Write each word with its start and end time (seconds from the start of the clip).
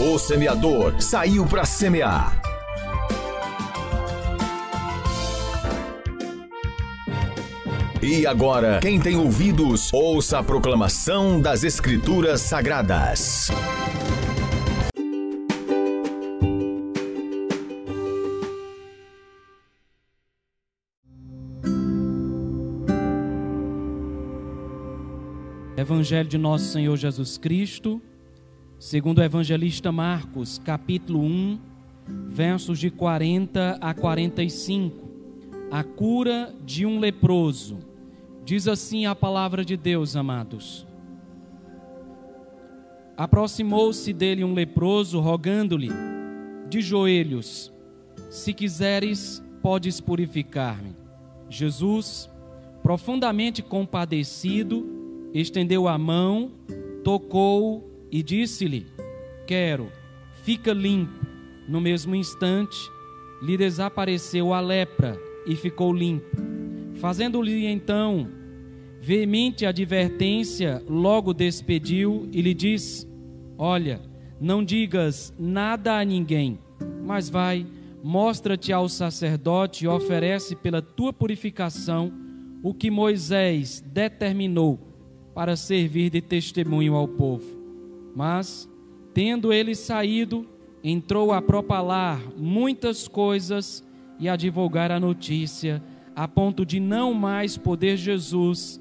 O 0.00 0.18
semeador 0.18 0.98
saiu 0.98 1.46
para 1.46 1.66
semear. 1.66 2.39
E 8.02 8.26
agora, 8.26 8.80
quem 8.80 8.98
tem 8.98 9.14
ouvidos, 9.14 9.92
ouça 9.92 10.38
a 10.38 10.42
proclamação 10.42 11.38
das 11.38 11.64
Escrituras 11.64 12.40
Sagradas. 12.40 13.50
Evangelho 25.76 26.26
de 26.26 26.38
Nosso 26.38 26.72
Senhor 26.72 26.96
Jesus 26.96 27.36
Cristo, 27.36 28.00
segundo 28.78 29.18
o 29.18 29.22
evangelista 29.22 29.92
Marcos, 29.92 30.58
capítulo 30.58 31.20
1, 31.20 31.60
versos 32.28 32.78
de 32.78 32.90
40 32.90 33.76
a 33.78 33.92
45. 33.92 35.10
A 35.70 35.84
cura 35.84 36.54
de 36.64 36.86
um 36.86 36.98
leproso. 36.98 37.89
Diz 38.44 38.66
assim 38.66 39.06
a 39.06 39.14
palavra 39.14 39.64
de 39.64 39.76
Deus, 39.76 40.16
amados. 40.16 40.86
Aproximou-se 43.16 44.12
dele 44.12 44.42
um 44.42 44.54
leproso, 44.54 45.20
rogando-lhe, 45.20 45.90
de 46.68 46.80
joelhos: 46.80 47.72
Se 48.30 48.54
quiseres, 48.54 49.42
podes 49.62 50.00
purificar-me. 50.00 50.96
Jesus, 51.48 52.30
profundamente 52.82 53.62
compadecido, 53.62 54.86
estendeu 55.34 55.86
a 55.86 55.98
mão, 55.98 56.52
tocou 57.04 57.90
e 58.10 58.22
disse-lhe: 58.22 58.86
Quero, 59.46 59.90
fica 60.42 60.72
limpo. 60.72 61.26
No 61.68 61.80
mesmo 61.80 62.16
instante, 62.16 62.78
lhe 63.42 63.56
desapareceu 63.56 64.52
a 64.52 64.60
lepra 64.60 65.16
e 65.46 65.54
ficou 65.54 65.92
limpo. 65.92 66.39
Fazendo-lhe 67.00 67.66
então 67.66 68.28
veemente 69.00 69.64
advertência, 69.64 70.82
logo 70.86 71.32
despediu 71.32 72.28
e 72.30 72.42
lhe 72.42 72.52
disse: 72.52 73.08
Olha, 73.56 74.02
não 74.38 74.62
digas 74.62 75.32
nada 75.38 75.98
a 75.98 76.04
ninguém, 76.04 76.58
mas 77.02 77.30
vai, 77.30 77.66
mostra-te 78.04 78.70
ao 78.70 78.86
sacerdote 78.86 79.86
e 79.86 79.88
oferece 79.88 80.54
pela 80.54 80.82
tua 80.82 81.10
purificação 81.10 82.12
o 82.62 82.74
que 82.74 82.90
Moisés 82.90 83.82
determinou 83.86 84.78
para 85.34 85.56
servir 85.56 86.10
de 86.10 86.20
testemunho 86.20 86.94
ao 86.94 87.08
povo. 87.08 87.58
Mas, 88.14 88.68
tendo 89.14 89.54
ele 89.54 89.74
saído, 89.74 90.46
entrou 90.84 91.32
a 91.32 91.40
propalar 91.40 92.20
muitas 92.36 93.08
coisas 93.08 93.82
e 94.18 94.28
a 94.28 94.36
divulgar 94.36 94.92
a 94.92 95.00
notícia 95.00 95.82
a 96.14 96.26
ponto 96.26 96.64
de 96.64 96.80
não 96.80 97.14
mais 97.14 97.56
poder 97.56 97.96
Jesus 97.96 98.80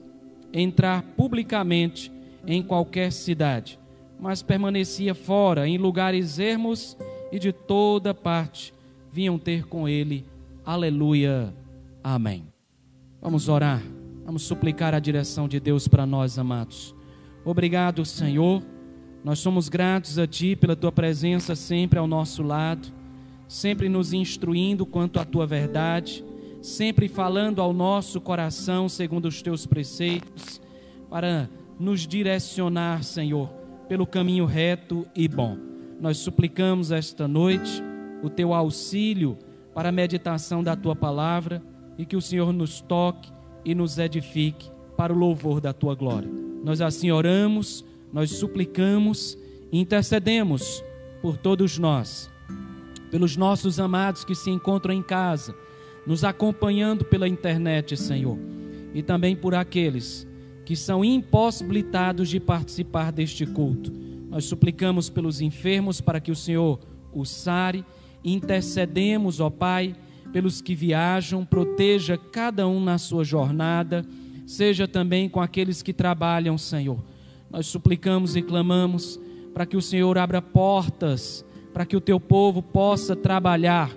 entrar 0.54 1.04
publicamente 1.16 2.12
em 2.46 2.62
qualquer 2.64 3.12
cidade, 3.12 3.80
mas 4.20 4.42
permanecia 4.42 5.14
fora, 5.14 5.68
em 5.68 5.78
lugares 5.78 6.40
ermos 6.40 6.98
e 7.32 7.40
de 7.40 7.52
toda 7.52 8.14
parte 8.14 8.74
vinham 9.12 9.38
ter 9.38 9.66
com 9.66 9.88
ele. 9.88 10.26
Aleluia. 10.66 11.54
Amém. 12.04 12.45
Vamos 13.22 13.48
orar. 13.48 13.82
Vamos 14.26 14.44
suplicar 14.44 14.94
a 14.94 15.00
direção 15.00 15.48
de 15.48 15.60
Deus 15.60 15.88
para 15.88 16.06
nós, 16.06 16.38
amados. 16.38 16.95
Obrigado, 17.44 18.06
Senhor. 18.06 18.62
Nós 19.23 19.39
somos 19.39 19.70
gratos 19.70 20.20
a 20.20 20.28
Ti 20.28 20.56
pela 20.56 20.76
Tua 20.76 20.92
presença 20.92 21.56
sempre 21.56 22.00
ao 22.00 22.08
nosso 22.08 22.44
lado, 22.44 22.88
sempre 23.48 23.89
nos 23.89 24.14
instruindo 24.14 24.86
quanto 24.86 25.20
à 25.20 25.26
Tua 25.26 25.45
verdade 25.45 26.23
sempre 26.61 27.08
falando 27.08 27.61
ao 27.61 27.73
nosso 27.73 28.20
coração 28.20 28.89
segundo 28.89 29.27
os 29.27 29.42
teus 29.42 29.65
preceitos, 29.65 30.61
para 31.09 31.49
nos 31.80 32.05
direcionar, 32.05 33.03
Senhor, 33.03 33.49
pelo 33.87 34.05
caminho 34.05 34.45
reto 34.45 35.08
e 35.15 35.27
bom. 35.27 35.58
Nós 35.99 36.17
suplicamos 36.17 36.92
esta 36.92 37.27
noite 37.27 37.81
o 38.21 38.30
teu 38.30 38.53
auxílio 38.53 39.37
para 39.73 39.89
a 39.89 39.93
meditação 39.93 40.64
da 40.64 40.75
tua 40.75 40.95
palavra 40.95 41.64
e 41.97 42.05
que 42.05 42.15
o 42.15 42.21
Senhor 42.21 42.52
nos 42.52 42.81
toque 42.81 43.31
e 43.64 43.73
nos 43.73 43.97
edifique 43.97 44.70
para 44.97 45.14
o 45.14 45.17
louvor 45.17 45.61
da 45.61 45.73
tua 45.73 45.95
glória. 45.95 46.30
Nós 46.64 46.81
assim 46.81 47.11
oramos, 47.11 47.86
nós 48.11 48.31
suplicamos 48.31 49.37
e 49.71 49.80
intercedemos 49.80 50.83
por 51.21 51.37
todos 51.37 51.77
nós, 51.77 52.30
pelos 53.09 53.37
nossos 53.37 53.80
amados 53.80 54.23
que 54.23 54.36
se 54.36 54.49
encontram 54.49 54.93
em 54.93 55.02
casa 55.02 55.55
nos 56.09 56.23
acompanhando 56.23 57.05
pela 57.05 57.27
internet, 57.27 57.95
Senhor, 57.95 58.36
e 58.95 59.03
também 59.03 59.36
por 59.36 59.53
aqueles 59.53 60.27
que 60.65 60.75
são 60.75 61.05
impossibilitados 61.05 62.30
de 62.30 62.39
participar 62.39 63.11
deste 63.11 63.45
culto. 63.45 63.93
Nós 64.27 64.45
suplicamos 64.45 65.08
pelos 65.08 65.39
enfermos 65.39 66.02
para 66.02 66.20
que 66.20 66.31
o 66.31 66.36
Senhor 66.36 66.80
os 67.14 67.30
sare, 67.30 67.86
intercedemos, 68.25 69.39
ó 69.39 69.52
Pai, 69.52 69.95
pelos 70.33 70.64
que 70.64 70.73
viajam, 70.73 71.45
proteja 71.45 72.17
cada 72.17 72.67
um 72.67 72.83
na 72.83 72.97
sua 72.97 73.23
jornada, 73.23 74.03
seja 74.47 74.87
também 74.87 75.30
com 75.30 75.39
aqueles 75.39 75.83
que 75.83 75.93
trabalham, 75.93 76.58
Senhor. 76.58 76.97
Nós 77.52 77.67
suplicamos 77.67 78.36
e 78.36 78.41
clamamos 78.41 79.20
para 79.53 79.67
que 79.67 79.77
o 79.77 79.81
Senhor 79.81 80.17
abra 80.17 80.41
portas, 80.41 81.45
para 81.71 81.86
que 81.86 81.95
o 81.95 82.02
teu 82.02 82.20
povo 82.20 82.64
possa 82.64 83.15
trabalhar 83.15 83.95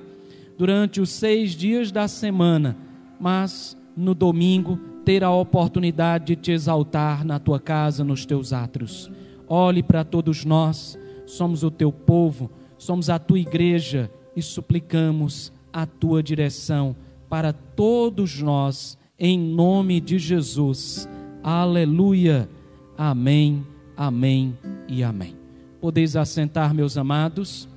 durante 0.56 1.00
os 1.00 1.10
seis 1.10 1.52
dias 1.52 1.90
da 1.90 2.06
semana, 2.08 2.76
mas 3.18 3.76
no 3.96 4.14
domingo 4.14 4.78
ter 5.04 5.24
a 5.24 5.30
oportunidade 5.30 6.26
de 6.26 6.36
te 6.36 6.52
exaltar 6.52 7.24
na 7.24 7.38
tua 7.38 7.58
casa, 7.58 8.04
nos 8.04 8.24
teus 8.24 8.52
atos. 8.52 9.10
Olhe 9.48 9.82
para 9.82 10.04
todos 10.04 10.44
nós, 10.44 10.98
somos 11.26 11.62
o 11.62 11.70
teu 11.70 11.92
povo, 11.92 12.50
somos 12.78 13.10
a 13.10 13.18
tua 13.18 13.38
igreja 13.38 14.10
e 14.34 14.42
suplicamos 14.42 15.52
a 15.72 15.86
tua 15.86 16.22
direção 16.22 16.94
para 17.28 17.52
todos 17.52 18.41
nós, 18.41 18.98
em 19.18 19.38
nome 19.38 20.00
de 20.00 20.18
Jesus. 20.18 21.08
Aleluia. 21.42 22.48
Amém, 22.96 23.66
amém 23.96 24.56
e 24.86 25.02
amém. 25.02 25.34
Podeis 25.80 26.14
assentar, 26.14 26.74
meus 26.74 26.96
amados. 26.96 27.68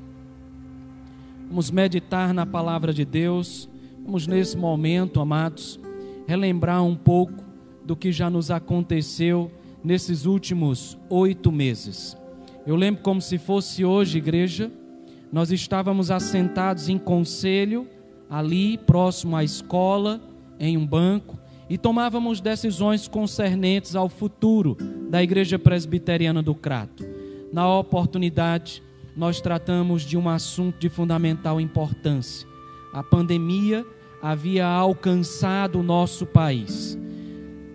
Vamos 1.47 1.71
meditar 1.71 2.33
na 2.33 2.45
palavra 2.45 2.93
de 2.93 3.05
Deus. 3.05 3.69
Vamos, 4.03 4.27
nesse 4.27 4.57
momento, 4.57 5.21
amados, 5.21 5.79
relembrar 6.27 6.83
um 6.83 6.95
pouco 6.95 7.43
do 7.83 7.95
que 7.95 8.11
já 8.11 8.29
nos 8.29 8.49
aconteceu 8.51 9.51
nesses 9.83 10.25
últimos 10.25 10.97
oito 11.09 11.51
meses. 11.51 12.17
Eu 12.65 12.75
lembro 12.75 13.03
como 13.03 13.21
se 13.21 13.37
fosse 13.37 13.85
hoje, 13.85 14.17
igreja, 14.17 14.71
nós 15.31 15.51
estávamos 15.51 16.09
assentados 16.09 16.89
em 16.89 16.97
conselho, 16.97 17.87
ali, 18.29 18.77
próximo 18.77 19.35
à 19.35 19.43
escola, 19.43 20.19
em 20.59 20.75
um 20.75 20.85
banco, 20.85 21.37
e 21.69 21.77
tomávamos 21.77 22.41
decisões 22.41 23.07
concernentes 23.07 23.95
ao 23.95 24.09
futuro 24.09 24.77
da 25.09 25.21
Igreja 25.21 25.59
Presbiteriana 25.59 26.41
do 26.41 26.55
Crato. 26.55 27.03
Na 27.51 27.67
oportunidade, 27.77 28.81
nós 29.15 29.39
tratamos 29.39 30.03
de 30.03 30.17
um 30.17 30.27
assunto 30.27 30.77
de 30.77 30.89
fundamental 30.89 31.59
importância. 31.61 32.47
A 32.91 33.01
pandemia 33.01 33.85
havia 34.21 34.65
alcançado 34.65 35.79
o 35.79 35.83
nosso 35.83 36.25
país. 36.25 36.97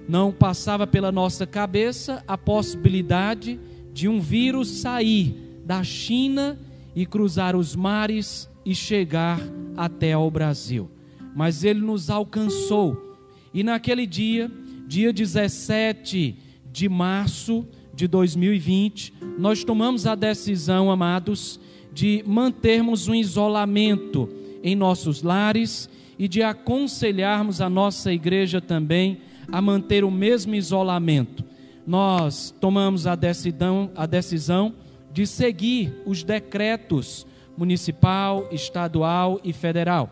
Não 0.09 0.33
passava 0.33 0.87
pela 0.87 1.13
nossa 1.13 1.47
cabeça 1.47 2.23
a 2.27 2.37
possibilidade 2.37 3.59
de 3.93 4.09
um 4.09 4.21
vírus 4.21 4.69
sair 4.69 5.61
da 5.65 5.83
China 5.83 6.59
e 6.95 7.07
cruzar 7.07 7.55
os 7.55 7.77
mares 7.77 8.51
e 8.65 8.75
chegar 8.75 9.41
até 9.77 10.13
ao 10.13 10.31
Brasil. 10.31 10.91
Mas 11.35 11.65
ele 11.65 11.81
nos 11.81 12.11
alcançou. 12.11 13.17
E 13.55 13.63
naquele 13.63 14.07
dia, 14.07 14.51
dia 14.87 15.13
17 15.13 16.37
de 16.73 16.89
março 16.89 17.67
de 18.01 18.09
2020, 18.09 19.13
nós 19.39 19.63
tomamos 19.63 20.07
a 20.07 20.15
decisão, 20.15 20.91
amados, 20.91 21.61
de 21.93 22.25
mantermos 22.27 23.09
um 23.09 23.15
isolamento 23.15 24.27
em 24.63 24.75
nossos 24.75 25.23
lares 25.23 25.87
e 26.19 26.27
de 26.27 26.43
aconselharmos 26.43 27.61
a 27.61 27.69
nossa 27.69 28.11
igreja 28.11 28.59
também 28.59 29.19
a 29.53 29.61
manter 29.61 30.03
o 30.03 30.11
mesmo 30.11 30.55
isolamento. 30.55 31.45
Nós 31.87 32.55
tomamos 32.59 33.07
a 33.07 33.15
decisão, 33.15 33.91
a 33.95 34.07
decisão 34.07 34.73
de 35.13 35.27
seguir 35.27 35.93
os 36.07 36.23
decretos 36.23 37.27
municipal, 37.55 38.49
estadual 38.51 39.39
e 39.45 39.53
federal. 39.53 40.09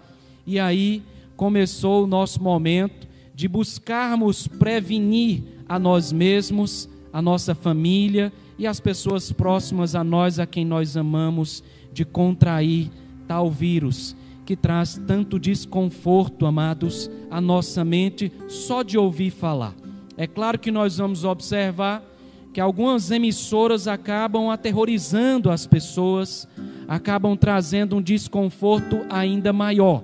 E 0.46 0.61
aí 0.61 1.02
começou 1.37 2.05
o 2.05 2.06
nosso 2.06 2.43
momento 2.43 3.08
de 3.35 3.49
buscarmos 3.49 4.46
prevenir 4.46 5.43
a 5.67 5.79
nós 5.79 6.12
mesmos, 6.12 6.87
a 7.12 7.22
nossa 7.22 7.55
família 7.55 8.32
e 8.58 8.66
as 8.66 8.81
pessoas 8.81 9.32
próximas 9.32 9.94
a 9.94 10.02
nós, 10.02 10.38
a 10.38 10.46
quem 10.46 10.64
nós 10.64 10.96
amamos, 10.96 11.62
de 11.93 12.05
contrair 12.05 12.90
tal 13.26 13.50
vírus 13.50 14.16
que 14.49 14.56
traz 14.56 14.99
tanto 15.06 15.38
desconforto, 15.38 16.46
amados, 16.46 17.10
à 17.31 17.38
nossa 17.38 17.84
mente 17.84 18.32
só 18.49 18.82
de 18.82 18.96
ouvir 18.96 19.31
falar. 19.31 19.75
É 20.16 20.26
claro 20.26 20.58
que 20.58 20.70
nós 20.70 20.96
vamos 20.96 21.22
observar 21.22 22.02
que 22.50 22.58
algumas 22.58 23.11
emissoras 23.11 23.87
acabam 23.87 24.49
aterrorizando 24.49 25.50
as 25.50 25.66
pessoas, 25.66 26.49
acabam 26.88 27.37
trazendo 27.37 27.96
um 27.96 28.00
desconforto 28.00 29.04
ainda 29.11 29.52
maior. 29.52 30.02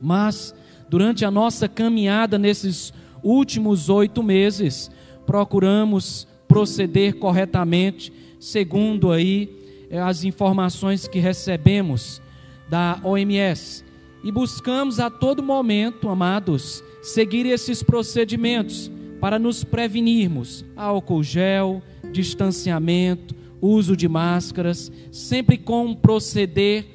Mas, 0.00 0.54
durante 0.88 1.24
a 1.24 1.30
nossa 1.30 1.68
caminhada 1.68 2.38
nesses 2.38 2.92
últimos 3.20 3.88
oito 3.88 4.22
meses, 4.22 4.92
procuramos 5.26 6.26
proceder 6.46 7.16
corretamente, 7.16 8.12
segundo 8.38 9.10
aí 9.10 9.50
eh, 9.90 9.98
as 9.98 10.24
informações 10.24 11.08
que 11.08 11.18
recebemos 11.18 12.22
da 12.68 13.00
OMS. 13.02 13.84
E 14.24 14.32
buscamos 14.32 14.98
a 14.98 15.10
todo 15.10 15.42
momento, 15.42 16.08
amados, 16.08 16.82
seguir 17.02 17.46
esses 17.46 17.82
procedimentos 17.82 18.90
para 19.20 19.38
nos 19.38 19.62
prevenirmos. 19.62 20.64
Álcool 20.74 21.22
gel, 21.22 21.82
distanciamento, 22.10 23.34
uso 23.60 23.96
de 23.96 24.08
máscaras, 24.08 24.90
sempre 25.12 25.56
com 25.56 25.86
um 25.86 25.94
proceder 25.94 26.86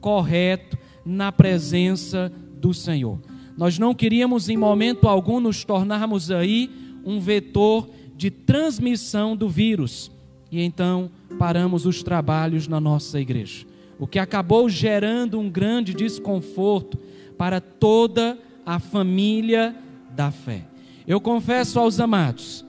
correto 0.00 0.78
na 1.04 1.32
presença 1.32 2.30
do 2.54 2.72
Senhor. 2.72 3.20
Nós 3.56 3.78
não 3.78 3.94
queríamos 3.94 4.48
em 4.48 4.56
momento 4.56 5.08
algum 5.08 5.40
nos 5.40 5.64
tornarmos 5.64 6.30
aí 6.30 6.70
um 7.06 7.20
vetor 7.20 7.88
de 8.16 8.30
transmissão 8.30 9.36
do 9.36 9.48
vírus. 9.48 10.10
E 10.50 10.60
então 10.60 11.10
paramos 11.38 11.86
os 11.86 12.02
trabalhos 12.02 12.66
na 12.66 12.80
nossa 12.80 13.20
igreja. 13.20 13.64
O 13.98 14.06
que 14.06 14.18
acabou 14.18 14.68
gerando 14.68 15.38
um 15.38 15.48
grande 15.48 15.94
desconforto 15.94 16.98
para 17.38 17.60
toda 17.60 18.36
a 18.64 18.78
família 18.78 19.74
da 20.10 20.30
fé. 20.30 20.64
Eu 21.06 21.20
confesso 21.20 21.78
aos 21.78 22.00
amados 22.00 22.64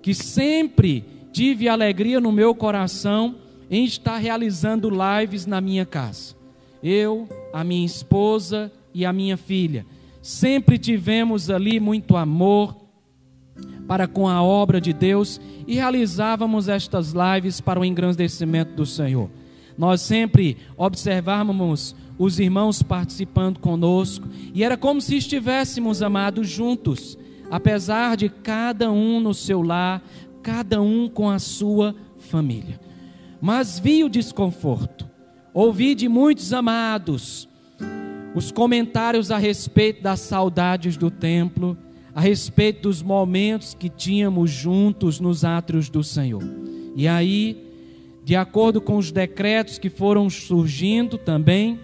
que 0.00 0.14
sempre 0.14 1.04
tive 1.32 1.68
alegria 1.68 2.20
no 2.20 2.30
meu 2.30 2.54
coração 2.54 3.34
em 3.70 3.84
estar 3.84 4.16
realizando 4.16 4.90
lives 4.90 5.46
na 5.46 5.60
minha 5.60 5.84
casa. 5.84 6.34
Eu, 6.82 7.28
a 7.52 7.62
minha 7.62 7.84
esposa 7.84 8.72
e 8.94 9.04
a 9.04 9.12
minha 9.12 9.36
filha. 9.36 9.84
Sempre 10.22 10.78
tivemos 10.78 11.50
ali 11.50 11.78
muito 11.80 12.16
amor 12.16 12.79
para 13.90 14.06
com 14.06 14.28
a 14.28 14.40
obra 14.40 14.80
de 14.80 14.92
Deus 14.92 15.40
e 15.66 15.74
realizávamos 15.74 16.68
estas 16.68 17.12
lives 17.12 17.60
para 17.60 17.80
o 17.80 17.84
engrandecimento 17.84 18.72
do 18.74 18.86
Senhor. 18.86 19.28
Nós 19.76 20.00
sempre 20.00 20.58
observávamos 20.76 21.96
os 22.16 22.38
irmãos 22.38 22.84
participando 22.84 23.58
conosco 23.58 24.28
e 24.54 24.62
era 24.62 24.76
como 24.76 25.00
se 25.00 25.16
estivéssemos 25.16 26.04
amados 26.04 26.48
juntos, 26.48 27.18
apesar 27.50 28.16
de 28.16 28.28
cada 28.28 28.92
um 28.92 29.18
no 29.18 29.34
seu 29.34 29.60
lar, 29.60 30.00
cada 30.40 30.80
um 30.80 31.08
com 31.08 31.28
a 31.28 31.40
sua 31.40 31.92
família. 32.16 32.78
Mas 33.40 33.80
vi 33.80 34.04
o 34.04 34.08
desconforto, 34.08 35.10
ouvi 35.52 35.96
de 35.96 36.08
muitos 36.08 36.52
amados 36.52 37.48
os 38.36 38.52
comentários 38.52 39.32
a 39.32 39.38
respeito 39.38 40.00
das 40.00 40.20
saudades 40.20 40.96
do 40.96 41.10
templo, 41.10 41.76
a 42.14 42.20
respeito 42.20 42.82
dos 42.82 43.02
momentos 43.02 43.74
que 43.78 43.88
tínhamos 43.88 44.50
juntos 44.50 45.20
nos 45.20 45.44
átrios 45.44 45.88
do 45.88 46.02
Senhor. 46.02 46.42
E 46.96 47.06
aí, 47.06 47.56
de 48.24 48.36
acordo 48.36 48.80
com 48.80 48.96
os 48.96 49.12
decretos 49.12 49.78
que 49.78 49.88
foram 49.88 50.28
surgindo 50.28 51.16
também, 51.16 51.78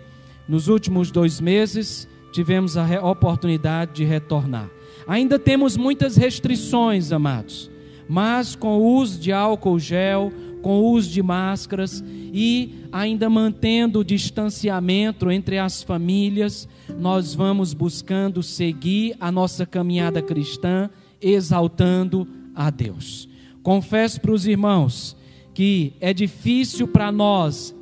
nos 0.48 0.68
últimos 0.68 1.10
dois 1.10 1.40
meses, 1.40 2.08
tivemos 2.32 2.76
a 2.76 3.04
oportunidade 3.04 3.94
de 3.94 4.04
retornar. 4.04 4.70
Ainda 5.06 5.38
temos 5.38 5.76
muitas 5.76 6.16
restrições, 6.16 7.12
amados 7.12 7.70
mas 8.08 8.54
com 8.54 8.78
o 8.78 8.94
uso 8.98 9.18
de 9.18 9.32
álcool 9.32 9.78
gel, 9.78 10.32
com 10.66 10.80
o 10.80 10.90
uso 10.90 11.10
de 11.10 11.22
máscaras 11.22 12.02
e 12.08 12.88
ainda 12.90 13.30
mantendo 13.30 14.00
o 14.00 14.04
distanciamento 14.04 15.30
entre 15.30 15.60
as 15.60 15.80
famílias, 15.80 16.68
nós 16.98 17.36
vamos 17.36 17.72
buscando 17.72 18.42
seguir 18.42 19.14
a 19.20 19.30
nossa 19.30 19.64
caminhada 19.64 20.20
cristã, 20.20 20.90
exaltando 21.22 22.26
a 22.52 22.68
Deus. 22.68 23.28
Confesso 23.62 24.20
para 24.20 24.32
os 24.32 24.44
irmãos 24.44 25.16
que 25.54 25.92
é 26.00 26.12
difícil 26.12 26.88
para 26.88 27.12
nós, 27.12 27.72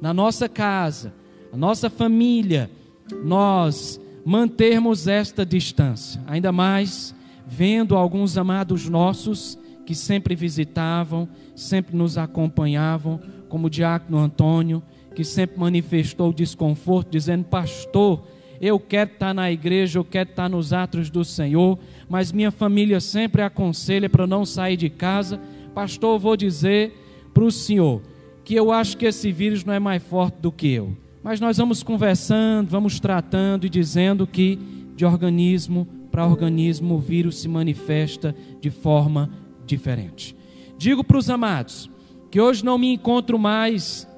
na 0.00 0.14
nossa 0.14 0.48
casa, 0.48 1.12
a 1.52 1.56
nossa 1.58 1.90
família, 1.90 2.70
nós 3.22 4.00
mantermos 4.24 5.06
esta 5.06 5.44
distância, 5.44 6.22
ainda 6.26 6.50
mais 6.50 7.14
vendo 7.46 7.94
alguns 7.94 8.38
amados 8.38 8.88
nossos 8.88 9.58
que 9.90 9.94
sempre 9.96 10.36
visitavam, 10.36 11.28
sempre 11.60 11.96
nos 11.96 12.16
acompanhavam, 12.16 13.20
como 13.48 13.66
o 13.66 13.70
diácono 13.70 14.18
Antônio, 14.18 14.82
que 15.14 15.24
sempre 15.24 15.58
manifestou 15.58 16.32
desconforto, 16.32 17.10
dizendo: 17.10 17.44
Pastor, 17.44 18.24
eu 18.60 18.78
quero 18.78 19.12
estar 19.12 19.34
na 19.34 19.50
igreja, 19.50 19.98
eu 19.98 20.04
quero 20.04 20.30
estar 20.30 20.48
nos 20.48 20.72
atos 20.72 21.10
do 21.10 21.24
Senhor, 21.24 21.78
mas 22.08 22.32
minha 22.32 22.50
família 22.50 23.00
sempre 23.00 23.42
aconselha 23.42 24.08
para 24.08 24.26
não 24.26 24.44
sair 24.44 24.76
de 24.76 24.90
casa. 24.90 25.40
Pastor, 25.74 26.16
eu 26.16 26.18
vou 26.18 26.36
dizer 26.36 26.92
para 27.32 27.44
o 27.44 27.50
senhor 27.50 28.02
que 28.44 28.54
eu 28.54 28.72
acho 28.72 28.96
que 28.96 29.06
esse 29.06 29.30
vírus 29.30 29.64
não 29.64 29.72
é 29.72 29.78
mais 29.78 30.02
forte 30.02 30.40
do 30.40 30.50
que 30.50 30.68
eu. 30.68 30.96
Mas 31.22 31.40
nós 31.40 31.58
vamos 31.58 31.82
conversando, 31.82 32.68
vamos 32.68 32.98
tratando 32.98 33.66
e 33.66 33.70
dizendo 33.70 34.26
que 34.26 34.58
de 34.96 35.04
organismo 35.04 35.86
para 36.10 36.26
organismo 36.26 36.96
o 36.96 36.98
vírus 36.98 37.40
se 37.40 37.48
manifesta 37.48 38.34
de 38.60 38.70
forma 38.70 39.30
diferente. 39.64 40.36
Digo 40.80 41.04
para 41.04 41.18
os 41.18 41.28
amados 41.28 41.90
que 42.30 42.40
hoje 42.40 42.64
não 42.64 42.78
me 42.78 42.90
encontro 42.90 43.38
mais 43.38 44.08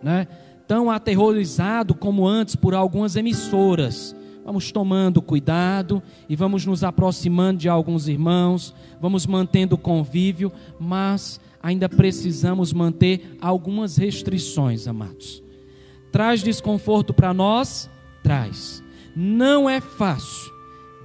né, 0.00 0.28
tão 0.64 0.88
aterrorizado 0.92 1.92
como 1.92 2.24
antes 2.24 2.54
por 2.54 2.72
algumas 2.72 3.16
emissoras. 3.16 4.14
Vamos 4.44 4.70
tomando 4.70 5.20
cuidado 5.20 6.00
e 6.28 6.36
vamos 6.36 6.64
nos 6.64 6.84
aproximando 6.84 7.58
de 7.58 7.68
alguns 7.68 8.06
irmãos, 8.06 8.72
vamos 9.00 9.26
mantendo 9.26 9.76
convívio, 9.76 10.52
mas 10.78 11.40
ainda 11.60 11.88
precisamos 11.88 12.72
manter 12.72 13.36
algumas 13.40 13.96
restrições, 13.96 14.86
amados. 14.86 15.42
Traz 16.12 16.44
desconforto 16.44 17.12
para 17.12 17.34
nós? 17.34 17.90
Traz. 18.22 18.84
Não 19.16 19.68
é 19.68 19.80
fácil 19.80 20.52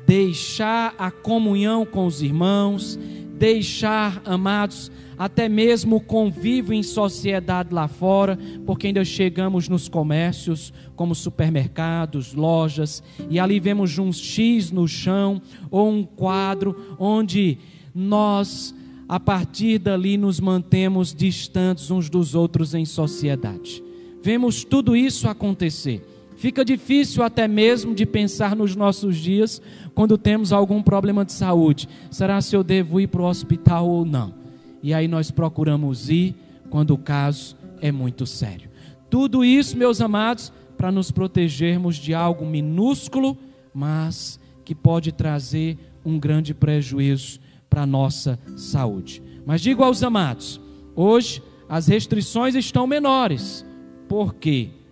deixar 0.05 0.93
a 1.00 1.09
comunhão 1.09 1.83
com 1.83 2.05
os 2.05 2.21
irmãos, 2.21 3.00
deixar, 3.43 4.21
amados, 4.23 4.89
até 5.17 5.50
mesmo 5.50 5.97
o 5.97 6.00
convívio 6.00 6.73
em 6.73 6.81
sociedade 6.81 7.73
lá 7.73 7.89
fora, 7.89 8.39
porque 8.65 8.88
ainda 8.88 9.03
chegamos 9.03 9.67
nos 9.67 9.89
comércios, 9.89 10.71
como 10.95 11.13
supermercados, 11.13 12.33
lojas, 12.33 13.03
e 13.29 13.38
ali 13.41 13.59
vemos 13.59 13.97
um 13.97 14.13
X 14.13 14.71
no 14.71 14.88
chão 14.88 15.41
ou 15.69 15.89
um 15.91 16.05
quadro 16.05 16.95
onde 16.97 17.57
nós, 17.93 18.73
a 19.09 19.19
partir 19.19 19.77
dali, 19.77 20.15
nos 20.15 20.39
mantemos 20.39 21.13
distantes 21.13 21.91
uns 21.91 22.09
dos 22.09 22.35
outros 22.35 22.73
em 22.73 22.85
sociedade. 22.85 23.83
Vemos 24.23 24.63
tudo 24.63 24.95
isso 24.95 25.27
acontecer. 25.27 26.12
Fica 26.43 26.65
difícil 26.65 27.23
até 27.23 27.47
mesmo 27.47 27.95
de 27.95 28.05
pensar 28.05 28.53
nos 28.53 28.75
nossos 28.75 29.15
dias 29.15 29.62
quando 29.95 30.17
temos 30.17 30.51
algum 30.51 30.83
problema 30.83 31.23
de 31.23 31.31
saúde. 31.31 31.88
Será 32.12 32.41
se 32.41 32.53
eu 32.53 32.65
devo 32.65 33.00
ir 33.00 33.07
para 33.07 33.21
o 33.21 33.29
hospital 33.29 33.88
ou 33.88 34.03
não? 34.03 34.33
E 34.81 34.93
aí 34.93 35.07
nós 35.07 35.31
procuramos 35.31 36.09
ir 36.09 36.35
quando 36.69 36.95
o 36.95 36.97
caso 36.97 37.55
é 37.79 37.93
muito 37.93 38.25
sério. 38.25 38.69
Tudo 39.09 39.45
isso, 39.45 39.77
meus 39.77 40.01
amados, 40.01 40.51
para 40.77 40.91
nos 40.91 41.12
protegermos 41.12 41.95
de 41.95 42.13
algo 42.13 42.45
minúsculo, 42.45 43.38
mas 43.73 44.38
que 44.65 44.75
pode 44.75 45.13
trazer 45.13 45.77
um 46.03 46.19
grande 46.19 46.53
prejuízo 46.53 47.39
para 47.69 47.83
a 47.83 47.88
nossa 47.88 48.38
saúde. 48.57 49.23
Mas 49.45 49.62
digo 49.62 49.81
aos 49.81 50.03
amados, 50.03 50.59
hoje 50.93 51.41
as 51.69 51.88
restrições 51.88 52.53
estão 52.53 52.85
menores. 52.85 53.65
Por 54.09 54.35
quê? 54.35 54.82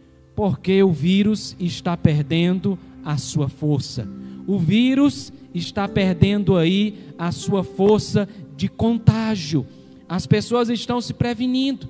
Porque 0.42 0.82
o 0.82 0.92
vírus 0.92 1.56
está 1.60 1.96
perdendo 1.96 2.78
a 3.04 3.18
sua 3.18 3.48
força 3.48 4.08
o 4.48 4.58
vírus 4.58 5.32
está 5.54 5.88
perdendo 5.88 6.58
aí 6.58 7.14
a 7.18 7.32
sua 7.32 7.64
força 7.64 8.28
de 8.56 8.68
contágio. 8.68 9.66
As 10.08 10.26
pessoas 10.26 10.70
estão 10.70 11.00
se 11.00 11.14
prevenindo. 11.14 11.88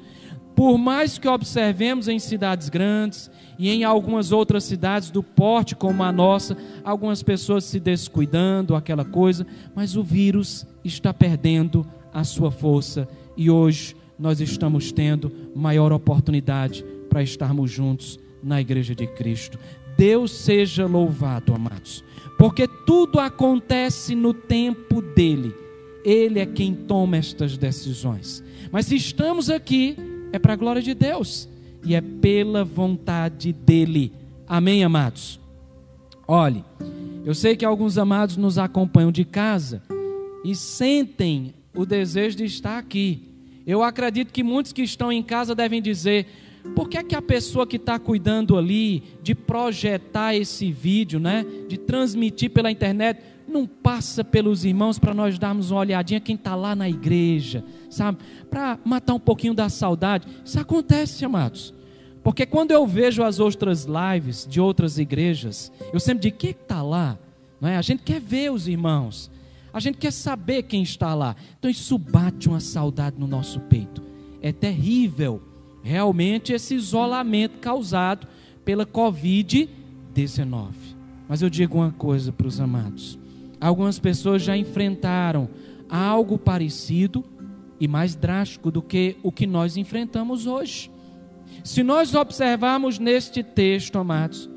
Por 0.55 0.77
mais 0.77 1.17
que 1.17 1.27
observemos 1.27 2.07
em 2.07 2.19
cidades 2.19 2.69
grandes 2.69 3.31
e 3.57 3.69
em 3.69 3.83
algumas 3.83 4.31
outras 4.31 4.63
cidades 4.63 5.09
do 5.09 5.23
porte 5.23 5.75
como 5.75 6.03
a 6.03 6.11
nossa, 6.11 6.55
algumas 6.83 7.23
pessoas 7.23 7.63
se 7.63 7.79
descuidando, 7.79 8.75
aquela 8.75 9.05
coisa, 9.05 9.47
mas 9.73 9.95
o 9.95 10.03
vírus 10.03 10.67
está 10.83 11.13
perdendo 11.13 11.85
a 12.13 12.23
sua 12.23 12.51
força 12.51 13.07
e 13.35 13.49
hoje 13.49 13.95
nós 14.19 14.39
estamos 14.39 14.91
tendo 14.91 15.31
maior 15.55 15.91
oportunidade 15.91 16.85
para 17.09 17.23
estarmos 17.23 17.71
juntos 17.71 18.19
na 18.43 18.61
igreja 18.61 18.95
de 18.95 19.07
Cristo. 19.07 19.57
Deus 19.97 20.31
seja 20.31 20.85
louvado, 20.85 21.53
amados, 21.53 22.03
porque 22.37 22.67
tudo 22.85 23.19
acontece 23.19 24.15
no 24.15 24.33
tempo 24.33 25.01
dele. 25.01 25.53
Ele 26.03 26.39
é 26.39 26.45
quem 26.45 26.73
toma 26.73 27.17
estas 27.17 27.57
decisões. 27.57 28.43
Mas 28.71 28.87
se 28.87 28.95
estamos 28.95 29.49
aqui, 29.49 29.95
é 30.31 30.39
para 30.39 30.53
a 30.53 30.55
glória 30.55 30.81
de 30.81 30.93
Deus 30.93 31.47
e 31.85 31.93
é 31.93 32.01
pela 32.01 32.63
vontade 32.63 33.53
dele. 33.53 34.11
Amém, 34.47 34.83
amados? 34.83 35.39
Olhe, 36.27 36.63
eu 37.25 37.35
sei 37.35 37.55
que 37.55 37.65
alguns 37.65 37.97
amados 37.97 38.37
nos 38.37 38.57
acompanham 38.57 39.11
de 39.11 39.23
casa 39.25 39.83
e 40.43 40.55
sentem 40.55 41.53
o 41.75 41.85
desejo 41.85 42.37
de 42.37 42.45
estar 42.45 42.77
aqui. 42.77 43.27
Eu 43.65 43.83
acredito 43.83 44.33
que 44.33 44.43
muitos 44.43 44.73
que 44.73 44.81
estão 44.81 45.11
em 45.11 45.21
casa 45.21 45.53
devem 45.53 45.81
dizer: 45.81 46.27
por 46.75 46.87
que, 46.87 46.97
é 46.97 47.03
que 47.03 47.15
a 47.15 47.21
pessoa 47.21 47.65
que 47.65 47.77
está 47.77 47.97
cuidando 47.97 48.57
ali 48.57 49.03
de 49.21 49.33
projetar 49.33 50.35
esse 50.35 50.71
vídeo, 50.71 51.19
né, 51.19 51.45
de 51.67 51.77
transmitir 51.77 52.51
pela 52.51 52.71
internet, 52.71 53.21
não 53.47 53.67
passa 53.67 54.23
pelos 54.23 54.63
irmãos 54.63 54.97
para 54.97 55.13
nós 55.13 55.37
darmos 55.37 55.71
uma 55.71 55.81
olhadinha 55.81 56.19
quem 56.19 56.35
está 56.35 56.55
lá 56.55 56.75
na 56.75 56.89
igreja, 56.89 57.63
sabe? 57.89 58.19
Para 58.49 58.79
matar 58.85 59.13
um 59.13 59.19
pouquinho 59.19 59.53
da 59.53 59.67
saudade. 59.67 60.27
Isso 60.45 60.59
acontece, 60.59 61.25
amados. 61.25 61.73
Porque 62.23 62.45
quando 62.45 62.71
eu 62.71 62.85
vejo 62.87 63.23
as 63.23 63.39
outras 63.39 63.85
lives 63.85 64.47
de 64.49 64.61
outras 64.61 64.97
igrejas, 64.97 65.71
eu 65.91 65.99
sempre 65.99 66.23
digo: 66.23 66.37
quem 66.37 66.51
está 66.51 66.81
lá? 66.81 67.17
Não 67.59 67.67
é? 67.67 67.77
A 67.77 67.81
gente 67.81 68.03
quer 68.03 68.21
ver 68.21 68.51
os 68.51 68.67
irmãos. 68.67 69.29
A 69.73 69.79
gente 69.79 69.97
quer 69.97 70.11
saber 70.11 70.63
quem 70.63 70.83
está 70.83 71.13
lá. 71.13 71.35
Então 71.57 71.69
isso 71.69 71.97
bate 71.97 72.47
uma 72.47 72.59
saudade 72.59 73.17
no 73.19 73.27
nosso 73.27 73.59
peito. 73.61 74.01
É 74.41 74.51
terrível, 74.51 75.41
realmente, 75.83 76.53
esse 76.53 76.75
isolamento 76.75 77.59
causado 77.59 78.27
pela 78.63 78.85
Covid-19. 78.85 80.69
Mas 81.27 81.41
eu 81.41 81.49
digo 81.49 81.77
uma 81.77 81.91
coisa 81.91 82.31
para 82.31 82.47
os 82.47 82.59
amados: 82.59 83.17
algumas 83.59 83.99
pessoas 83.99 84.43
já 84.43 84.55
enfrentaram 84.55 85.49
algo 85.89 86.37
parecido 86.37 87.23
e 87.79 87.87
mais 87.87 88.15
drástico 88.15 88.69
do 88.69 88.81
que 88.81 89.17
o 89.23 89.31
que 89.31 89.47
nós 89.47 89.77
enfrentamos 89.77 90.45
hoje. 90.45 90.91
Se 91.63 91.83
nós 91.83 92.15
observarmos 92.15 92.97
neste 92.97 93.43
texto, 93.43 93.97
amados, 93.97 94.49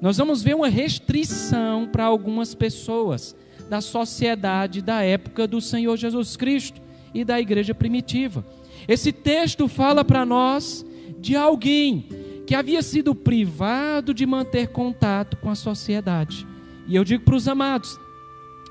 nós 0.00 0.16
vamos 0.16 0.42
ver 0.42 0.54
uma 0.54 0.68
restrição 0.68 1.86
para 1.86 2.04
algumas 2.04 2.54
pessoas 2.54 3.36
da 3.68 3.80
sociedade 3.80 4.82
da 4.82 5.02
época 5.02 5.46
do 5.46 5.60
Senhor 5.60 5.96
Jesus 5.96 6.36
Cristo 6.36 6.80
e 7.14 7.24
da 7.24 7.40
igreja 7.40 7.74
primitiva. 7.74 8.44
Esse 8.88 9.12
texto 9.12 9.68
fala 9.68 10.04
para 10.04 10.24
nós 10.24 10.84
de 11.18 11.36
alguém 11.36 12.06
que 12.46 12.54
havia 12.54 12.82
sido 12.82 13.14
privado 13.14 14.12
de 14.12 14.26
manter 14.26 14.68
contato 14.68 15.36
com 15.36 15.48
a 15.50 15.54
sociedade. 15.54 16.46
E 16.86 16.96
eu 16.96 17.04
digo 17.04 17.24
para 17.24 17.36
os 17.36 17.46
amados, 17.46 17.98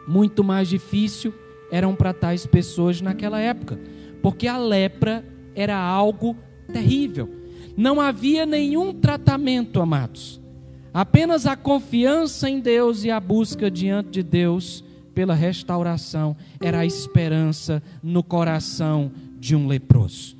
muito 0.07 0.43
mais 0.43 0.67
difícil 0.67 1.33
eram 1.71 1.95
para 1.95 2.13
tais 2.13 2.45
pessoas 2.45 2.99
naquela 2.99 3.39
época, 3.39 3.79
porque 4.21 4.47
a 4.47 4.57
lepra 4.57 5.23
era 5.55 5.77
algo 5.77 6.35
terrível. 6.73 7.29
Não 7.77 8.01
havia 8.01 8.45
nenhum 8.45 8.93
tratamento, 8.93 9.81
amados. 9.81 10.41
Apenas 10.93 11.45
a 11.45 11.55
confiança 11.55 12.49
em 12.49 12.59
Deus 12.59 13.03
e 13.03 13.11
a 13.11 13.19
busca 13.19 13.69
diante 13.69 14.09
de 14.09 14.23
Deus 14.23 14.83
pela 15.13 15.35
restauração 15.35 16.35
era 16.59 16.79
a 16.79 16.85
esperança 16.85 17.81
no 18.01 18.23
coração 18.23 19.11
de 19.39 19.55
um 19.55 19.67
leproso. 19.67 20.37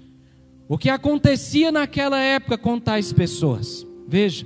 O 0.68 0.78
que 0.78 0.90
acontecia 0.90 1.72
naquela 1.72 2.20
época 2.20 2.58
com 2.58 2.80
tais 2.80 3.12
pessoas? 3.12 3.88
Veja, 4.08 4.46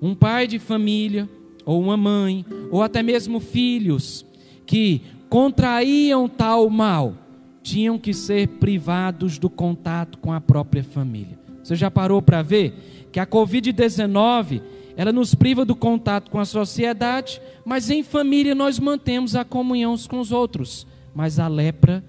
um 0.00 0.14
pai 0.14 0.46
de 0.46 0.58
família, 0.58 1.28
ou 1.64 1.80
uma 1.80 1.96
mãe, 1.96 2.44
ou 2.70 2.82
até 2.82 3.02
mesmo 3.02 3.40
filhos 3.40 4.24
que 4.64 5.02
contraíam 5.28 6.28
tal 6.28 6.70
mal, 6.70 7.14
tinham 7.62 7.98
que 7.98 8.14
ser 8.14 8.48
privados 8.48 9.38
do 9.38 9.50
contato 9.50 10.18
com 10.18 10.32
a 10.32 10.40
própria 10.40 10.82
família. 10.82 11.38
Você 11.62 11.76
já 11.76 11.90
parou 11.90 12.22
para 12.22 12.42
ver 12.42 13.08
que 13.12 13.20
a 13.20 13.26
Covid-19 13.26 14.62
ela 14.96 15.12
nos 15.12 15.34
priva 15.34 15.64
do 15.64 15.76
contato 15.76 16.30
com 16.30 16.38
a 16.38 16.44
sociedade, 16.44 17.40
mas 17.64 17.90
em 17.90 18.02
família 18.02 18.54
nós 18.54 18.78
mantemos 18.78 19.36
a 19.36 19.44
comunhão 19.44 19.96
com 20.08 20.20
os 20.20 20.32
outros. 20.32 20.86
Mas 21.14 21.38
a 21.38 21.48
lepra, 21.48 22.04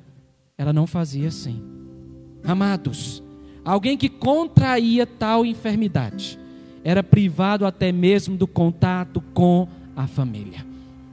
ela 0.61 0.71
não 0.71 0.85
fazia 0.85 1.29
assim. 1.29 1.59
Amados, 2.43 3.23
alguém 3.65 3.97
que 3.97 4.07
contraía 4.07 5.07
tal 5.07 5.43
enfermidade 5.43 6.37
era 6.83 7.01
privado 7.01 7.65
até 7.65 7.91
mesmo 7.91 8.37
do 8.37 8.45
contato 8.45 9.23
com 9.33 9.67
a 9.95 10.05
família. 10.05 10.63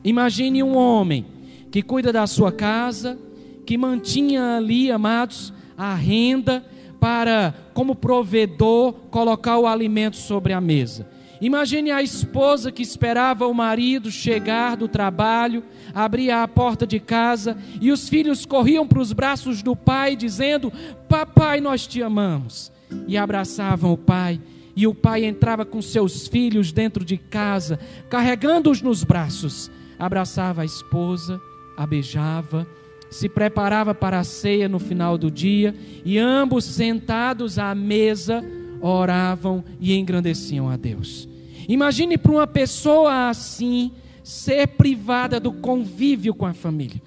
Imagine 0.04 0.62
um 0.62 0.76
homem 0.76 1.24
que 1.70 1.80
cuida 1.80 2.12
da 2.12 2.26
sua 2.26 2.52
casa, 2.52 3.18
que 3.64 3.78
mantinha 3.78 4.58
ali, 4.58 4.92
amados, 4.92 5.50
a 5.78 5.94
renda 5.94 6.62
para, 7.00 7.54
como 7.72 7.94
provedor, 7.94 8.92
colocar 9.10 9.56
o 9.56 9.66
alimento 9.66 10.18
sobre 10.18 10.52
a 10.52 10.60
mesa. 10.60 11.08
Imagine 11.40 11.90
a 11.92 12.02
esposa 12.02 12.72
que 12.72 12.82
esperava 12.82 13.46
o 13.46 13.54
marido 13.54 14.10
chegar 14.10 14.76
do 14.76 14.88
trabalho, 14.88 15.62
abria 15.94 16.42
a 16.42 16.48
porta 16.48 16.86
de 16.86 16.98
casa 16.98 17.56
e 17.80 17.92
os 17.92 18.08
filhos 18.08 18.44
corriam 18.44 18.86
para 18.86 19.00
os 19.00 19.12
braços 19.12 19.62
do 19.62 19.76
pai, 19.76 20.16
dizendo: 20.16 20.72
Papai, 21.08 21.60
nós 21.60 21.86
te 21.86 22.02
amamos. 22.02 22.72
E 23.06 23.16
abraçavam 23.16 23.92
o 23.92 23.98
pai. 23.98 24.40
E 24.74 24.86
o 24.86 24.94
pai 24.94 25.24
entrava 25.24 25.64
com 25.64 25.82
seus 25.82 26.26
filhos 26.26 26.72
dentro 26.72 27.04
de 27.04 27.16
casa, 27.16 27.78
carregando-os 28.08 28.80
nos 28.80 29.04
braços. 29.04 29.70
Abraçava 29.98 30.62
a 30.62 30.64
esposa, 30.64 31.40
a 31.76 31.86
beijava, 31.86 32.66
se 33.10 33.28
preparava 33.28 33.94
para 33.94 34.18
a 34.18 34.24
ceia 34.24 34.68
no 34.68 34.78
final 34.78 35.18
do 35.18 35.30
dia, 35.30 35.74
e 36.04 36.18
ambos 36.18 36.64
sentados 36.64 37.58
à 37.58 37.74
mesa 37.74 38.44
oravam 38.80 39.64
e 39.80 39.94
engrandeciam 39.96 40.68
a 40.68 40.76
Deus. 40.76 41.28
Imagine 41.68 42.16
para 42.16 42.32
uma 42.32 42.46
pessoa 42.46 43.28
assim 43.28 43.92
ser 44.22 44.66
privada 44.68 45.40
do 45.40 45.52
convívio 45.52 46.34
com 46.34 46.46
a 46.46 46.54
família. 46.54 47.02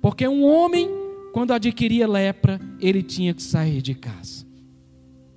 Porque 0.00 0.26
um 0.26 0.44
homem, 0.44 0.88
quando 1.32 1.52
adquiria 1.52 2.08
lepra, 2.08 2.60
ele 2.80 3.02
tinha 3.02 3.34
que 3.34 3.42
sair 3.42 3.82
de 3.82 3.94
casa. 3.94 4.46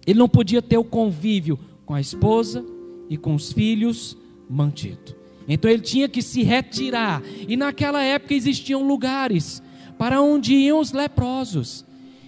Ele 0.06 0.20
não 0.20 0.30
podia 0.30 0.62
ter 0.62 0.78
o 0.78 0.84
convívio 0.84 1.60
com 1.86 1.94
a 1.94 2.02
esposa 2.02 2.66
e 3.10 3.18
com 3.18 3.36
os 3.36 3.52
filhos 3.52 4.18
mantido. 4.50 5.16
Então 5.48 5.70
ele 5.70 5.82
tinha 5.82 6.08
que 6.08 6.22
se 6.22 6.44
retirar. 6.44 7.22
E 7.48 7.56
naquela 7.58 8.02
época 8.02 8.34
existiam 8.34 8.86
lugares 8.86 9.62
para 9.98 10.22
onde 10.22 10.54
iam 10.54 10.80
os 10.80 10.92
leprosos. 10.92 11.86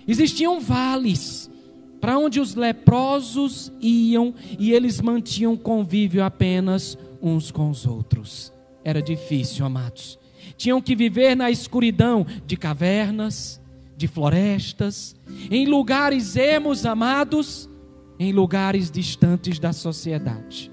Existiam 0.08 0.60
vales 0.60 1.50
para 2.06 2.20
onde 2.20 2.40
os 2.40 2.54
leprosos 2.54 3.72
iam 3.82 4.32
e 4.60 4.72
eles 4.74 5.02
mantinham 5.02 5.58
convívio 5.58 6.24
apenas 6.24 6.96
uns 7.20 7.50
com 7.50 7.68
os 7.72 7.84
outros. 7.88 8.54
Era 8.84 9.02
difícil, 9.02 9.66
amados. 9.66 10.20
Tinham 10.56 10.80
que 10.80 10.96
viver 10.96 11.36
na 11.36 11.50
escuridão 11.50 12.24
de 12.46 12.56
cavernas, 12.56 13.60
de 13.98 14.08
florestas, 14.08 15.16
em 15.50 15.66
lugares 15.66 16.36
emos, 16.36 16.86
amados, 16.86 17.68
em 18.20 18.32
lugares 18.32 18.92
distantes 18.92 19.58
da 19.58 19.74
sociedade. 19.74 20.72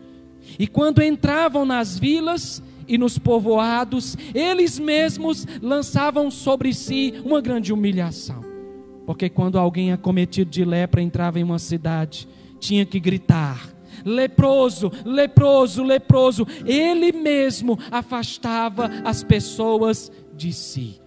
E 0.58 0.66
quando 0.66 1.02
entravam 1.02 1.64
nas 1.64 1.98
vilas 1.98 2.62
e 2.86 2.98
nos 2.98 3.18
povoados, 3.18 4.18
eles 4.34 4.78
mesmos 4.78 5.46
lançavam 5.62 6.30
sobre 6.30 6.74
si 6.74 7.14
uma 7.24 7.40
grande 7.40 7.72
humilhação. 7.72 8.41
Porque 9.06 9.28
quando 9.28 9.58
alguém 9.58 9.92
acometido 9.92 10.50
de 10.50 10.64
lepra 10.64 11.02
entrava 11.02 11.38
em 11.38 11.42
uma 11.42 11.58
cidade, 11.58 12.28
tinha 12.58 12.86
que 12.86 13.00
gritar: 13.00 13.68
leproso, 14.04 14.90
leproso, 15.04 15.82
leproso. 15.82 16.46
Ele 16.64 17.12
mesmo 17.12 17.78
afastava 17.90 18.86
as 19.04 19.22
pessoas 19.22 20.10
de 20.34 20.52
si. 20.52 21.00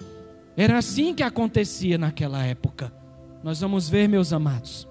Era 0.57 0.77
assim 0.77 1.13
que 1.13 1.23
acontecia 1.23 1.97
naquela 1.97 2.43
época. 2.43 2.93
Nós 3.43 3.61
vamos 3.61 3.89
ver, 3.89 4.07
meus 4.07 4.33
amados, 4.33 4.87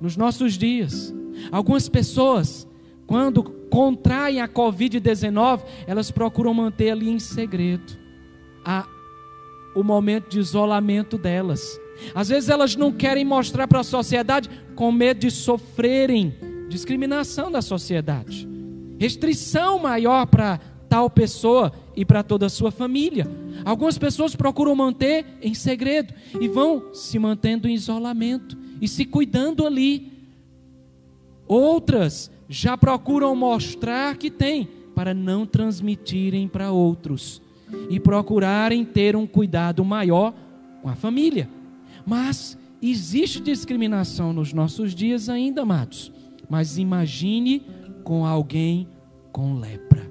nos 0.00 0.16
nossos 0.16 0.54
dias, 0.54 1.14
algumas 1.50 1.88
pessoas, 1.88 2.68
quando 3.06 3.42
contraem 3.70 4.40
a 4.40 4.48
Covid-19, 4.48 5.62
elas 5.86 6.10
procuram 6.10 6.54
manter 6.54 6.90
ali 6.90 7.10
em 7.10 7.18
segredo 7.18 7.98
a, 8.64 8.86
o 9.74 9.82
momento 9.82 10.28
de 10.28 10.38
isolamento 10.38 11.18
delas 11.18 11.80
Às 12.14 12.28
vezes 12.28 12.48
elas 12.48 12.76
não 12.76 12.92
querem 12.92 13.24
mostrar 13.24 13.66
para 13.66 13.80
a 13.80 13.84
sociedade 13.84 14.50
com 14.74 14.90
medo 14.92 15.20
de 15.20 15.30
sofrerem 15.30 16.34
discriminação 16.68 17.50
da 17.50 17.62
sociedade, 17.62 18.48
restrição 18.98 19.78
maior 19.78 20.26
para 20.26 20.58
tal 20.88 21.08
pessoa 21.10 21.72
e 21.94 22.04
para 22.04 22.22
toda 22.22 22.46
a 22.46 22.50
sua 22.50 22.70
família. 22.70 23.26
Algumas 23.64 23.98
pessoas 23.98 24.36
procuram 24.36 24.74
manter 24.74 25.24
em 25.42 25.54
segredo 25.54 26.12
e 26.40 26.48
vão 26.48 26.94
se 26.94 27.18
mantendo 27.18 27.68
em 27.68 27.74
isolamento 27.74 28.56
e 28.80 28.86
se 28.86 29.04
cuidando 29.04 29.66
ali. 29.66 30.12
Outras 31.46 32.30
já 32.48 32.76
procuram 32.76 33.34
mostrar 33.34 34.16
que 34.16 34.30
têm 34.30 34.68
para 34.94 35.12
não 35.12 35.44
transmitirem 35.44 36.48
para 36.48 36.70
outros 36.70 37.42
e 37.90 37.98
procurarem 37.98 38.84
ter 38.84 39.16
um 39.16 39.26
cuidado 39.26 39.84
maior 39.84 40.32
com 40.82 40.88
a 40.88 40.94
família. 40.94 41.48
Mas 42.06 42.56
existe 42.80 43.40
discriminação 43.40 44.32
nos 44.32 44.52
nossos 44.52 44.94
dias 44.94 45.28
ainda, 45.28 45.62
amados. 45.62 46.12
Mas 46.48 46.78
imagine 46.78 47.62
com 48.04 48.24
alguém 48.24 48.88
com 49.32 49.58
lepra. 49.58 50.08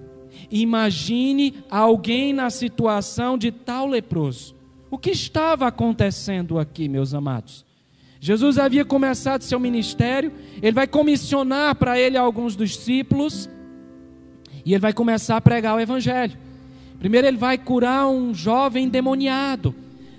Imagine 0.51 1.55
alguém 1.69 2.33
na 2.33 2.49
situação 2.49 3.37
de 3.37 3.51
tal 3.51 3.87
leproso. 3.87 4.53
O 4.91 4.97
que 4.97 5.11
estava 5.11 5.67
acontecendo 5.67 6.59
aqui, 6.59 6.87
meus 6.87 7.13
amados? 7.13 7.65
Jesus 8.19 8.57
havia 8.57 8.83
começado 8.83 9.43
seu 9.43 9.59
ministério, 9.59 10.31
ele 10.61 10.71
vai 10.71 10.87
comissionar 10.87 11.75
para 11.75 11.99
ele 11.99 12.17
alguns 12.17 12.55
discípulos 12.55 13.49
e 14.65 14.73
ele 14.73 14.79
vai 14.79 14.93
começar 14.93 15.37
a 15.37 15.41
pregar 15.41 15.75
o 15.75 15.79
evangelho. 15.79 16.37
Primeiro 16.99 17.27
ele 17.27 17.37
vai 17.37 17.57
curar 17.57 18.07
um 18.07 18.33
jovem 18.33 18.85
endemoniado. 18.85 19.75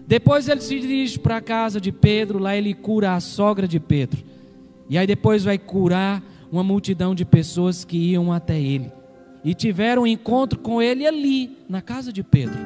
Depois 0.06 0.48
ele 0.48 0.60
se 0.60 0.78
dirige 0.78 1.18
para 1.18 1.38
a 1.38 1.40
casa 1.40 1.80
de 1.80 1.90
Pedro, 1.90 2.38
lá 2.38 2.56
ele 2.56 2.72
cura 2.72 3.14
a 3.14 3.20
sogra 3.20 3.66
de 3.66 3.80
Pedro. 3.80 4.22
E 4.88 4.96
aí 4.96 5.06
depois 5.06 5.42
vai 5.42 5.58
curar 5.58 6.22
uma 6.50 6.62
multidão 6.62 7.12
de 7.12 7.24
pessoas 7.24 7.84
que 7.84 7.96
iam 7.96 8.32
até 8.32 8.60
ele. 8.60 8.92
E 9.44 9.52
tiveram 9.52 10.02
um 10.02 10.06
encontro 10.06 10.60
com 10.60 10.80
ele 10.80 11.04
ali, 11.06 11.58
na 11.68 11.82
casa 11.82 12.12
de 12.12 12.22
Pedro. 12.22 12.58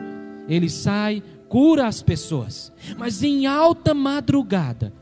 Ele 0.48 0.68
sai, 0.68 1.22
cura 1.48 1.86
as 1.86 2.02
pessoas. 2.02 2.70
Mas 2.98 3.22
em 3.22 3.46
alta 3.46 3.94
madrugada, 3.94 4.92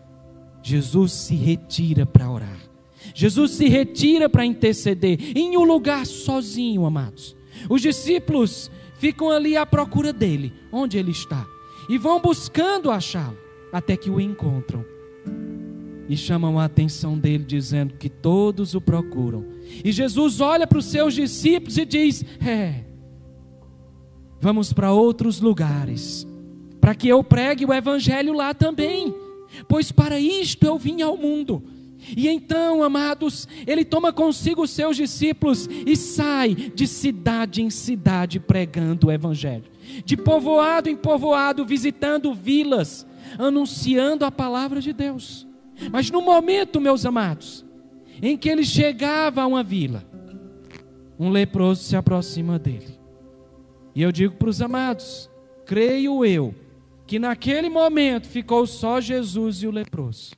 Jesus 0.62 1.12
se 1.12 1.34
retira 1.34 2.06
para 2.06 2.30
orar. 2.30 2.58
Jesus 3.14 3.52
se 3.52 3.68
retira 3.68 4.28
para 4.28 4.44
interceder 4.44 5.18
em 5.36 5.56
um 5.56 5.64
lugar 5.64 6.06
sozinho, 6.06 6.86
amados. 6.86 7.36
Os 7.68 7.82
discípulos 7.82 8.70
ficam 8.98 9.30
ali 9.30 9.56
à 9.56 9.66
procura 9.66 10.12
dele, 10.12 10.52
onde 10.70 10.98
ele 10.98 11.10
está 11.10 11.46
e 11.88 11.96
vão 11.96 12.20
buscando 12.20 12.90
achá-lo, 12.90 13.38
até 13.72 13.96
que 13.96 14.10
o 14.10 14.20
encontram. 14.20 14.84
E 16.08 16.16
chamam 16.16 16.58
a 16.58 16.64
atenção 16.64 17.18
dele, 17.18 17.44
dizendo 17.44 17.94
que 17.94 18.08
todos 18.08 18.74
o 18.74 18.80
procuram. 18.80 19.44
E 19.84 19.92
Jesus 19.92 20.40
olha 20.40 20.66
para 20.66 20.78
os 20.78 20.86
seus 20.86 21.14
discípulos 21.14 21.76
e 21.76 21.84
diz: 21.84 22.24
É, 22.40 22.84
vamos 24.40 24.72
para 24.72 24.92
outros 24.92 25.40
lugares, 25.40 26.26
para 26.80 26.94
que 26.94 27.08
eu 27.08 27.22
pregue 27.22 27.66
o 27.66 27.74
evangelho 27.74 28.32
lá 28.32 28.54
também, 28.54 29.14
pois 29.66 29.92
para 29.92 30.18
isto 30.18 30.64
eu 30.64 30.78
vim 30.78 31.02
ao 31.02 31.16
mundo. 31.16 31.62
E 32.16 32.28
então, 32.28 32.82
amados, 32.82 33.46
ele 33.66 33.84
toma 33.84 34.12
consigo 34.12 34.62
os 34.62 34.70
seus 34.70 34.96
discípulos 34.96 35.68
e 35.84 35.94
sai 35.96 36.54
de 36.54 36.86
cidade 36.86 37.60
em 37.60 37.68
cidade 37.68 38.40
pregando 38.40 39.08
o 39.08 39.12
evangelho 39.12 39.64
de 40.04 40.16
povoado 40.16 40.88
em 40.88 40.96
povoado, 40.96 41.64
visitando 41.64 42.34
vilas, 42.34 43.06
anunciando 43.38 44.24
a 44.24 44.30
palavra 44.30 44.80
de 44.80 44.92
Deus. 44.92 45.46
Mas 45.90 46.10
no 46.10 46.20
momento, 46.20 46.80
meus 46.80 47.06
amados, 47.06 47.64
em 48.20 48.36
que 48.36 48.48
ele 48.48 48.64
chegava 48.64 49.42
a 49.42 49.46
uma 49.46 49.62
vila, 49.62 50.04
um 51.18 51.30
leproso 51.30 51.82
se 51.82 51.96
aproxima 51.96 52.58
dele. 52.58 52.98
E 53.94 54.02
eu 54.02 54.12
digo 54.12 54.34
para 54.34 54.48
os 54.48 54.62
amados: 54.62 55.30
creio 55.66 56.24
eu, 56.24 56.54
que 57.06 57.18
naquele 57.18 57.68
momento 57.68 58.28
ficou 58.28 58.66
só 58.66 59.00
Jesus 59.00 59.62
e 59.62 59.66
o 59.66 59.70
leproso. 59.70 60.32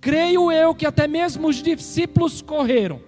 Creio 0.00 0.52
eu 0.52 0.74
que 0.74 0.86
até 0.86 1.08
mesmo 1.08 1.48
os 1.48 1.56
discípulos 1.56 2.40
correram, 2.40 3.00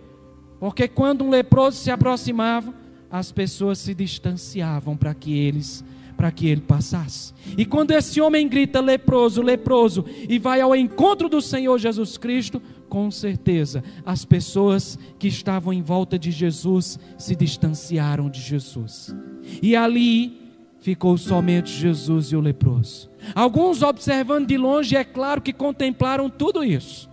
porque 0.59 0.88
quando 0.88 1.25
um 1.25 1.31
leproso 1.31 1.77
se 1.77 1.90
aproximava, 1.90 2.75
as 3.14 3.31
pessoas 3.31 3.79
se 3.79 3.94
distanciavam 3.94 4.96
para 4.96 5.14
que 5.14 5.33
eles 5.38 5.85
para 6.16 6.31
que 6.31 6.46
ele 6.46 6.61
passasse. 6.61 7.33
E 7.59 7.64
quando 7.64 7.90
esse 7.90 8.20
homem 8.20 8.48
grita 8.48 8.81
leproso, 8.81 9.42
leproso 9.42 10.05
e 10.29 10.38
vai 10.38 10.61
ao 10.61 10.74
encontro 10.74 11.29
do 11.29 11.42
Senhor 11.42 11.77
Jesus 11.77 12.16
Cristo, 12.16 12.62
com 12.88 13.11
certeza 13.11 13.83
as 14.07 14.24
pessoas 14.24 14.96
que 15.18 15.27
estavam 15.27 15.72
em 15.72 15.83
volta 15.83 16.16
de 16.16 16.31
Jesus 16.31 16.98
se 17.18 17.35
distanciaram 17.35 18.31
de 18.31 18.40
Jesus. 18.40 19.14
E 19.61 19.74
ali 19.74 20.40
ficou 20.79 21.16
somente 21.16 21.70
Jesus 21.72 22.27
e 22.27 22.37
o 22.37 22.40
leproso. 22.40 23.11
Alguns 23.35 23.83
observando 23.83 24.46
de 24.46 24.57
longe, 24.57 24.96
é 24.96 25.05
claro 25.05 25.40
que 25.40 25.53
contemplaram 25.53 26.31
tudo 26.31 26.64
isso. 26.64 27.09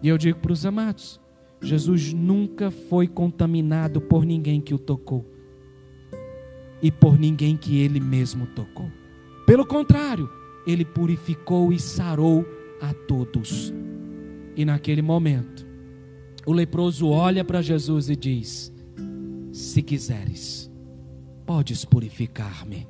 E 0.00 0.08
eu 0.08 0.16
digo 0.16 0.38
para 0.38 0.52
os 0.52 0.64
amados: 0.64 1.19
Jesus 1.62 2.12
nunca 2.12 2.70
foi 2.70 3.06
contaminado 3.06 4.00
por 4.00 4.24
ninguém 4.24 4.60
que 4.60 4.74
o 4.74 4.78
tocou 4.78 5.24
e 6.82 6.90
por 6.90 7.18
ninguém 7.18 7.56
que 7.56 7.78
ele 7.78 8.00
mesmo 8.00 8.46
tocou. 8.46 8.90
Pelo 9.46 9.66
contrário, 9.66 10.28
ele 10.66 10.84
purificou 10.84 11.72
e 11.72 11.78
sarou 11.78 12.46
a 12.80 12.94
todos. 12.94 13.72
E 14.56 14.64
naquele 14.64 15.02
momento, 15.02 15.66
o 16.46 16.52
leproso 16.52 17.08
olha 17.08 17.44
para 17.44 17.62
Jesus 17.62 18.08
e 18.08 18.16
diz: 18.16 18.72
Se 19.52 19.82
quiseres, 19.82 20.70
podes 21.44 21.84
purificar-me. 21.84 22.86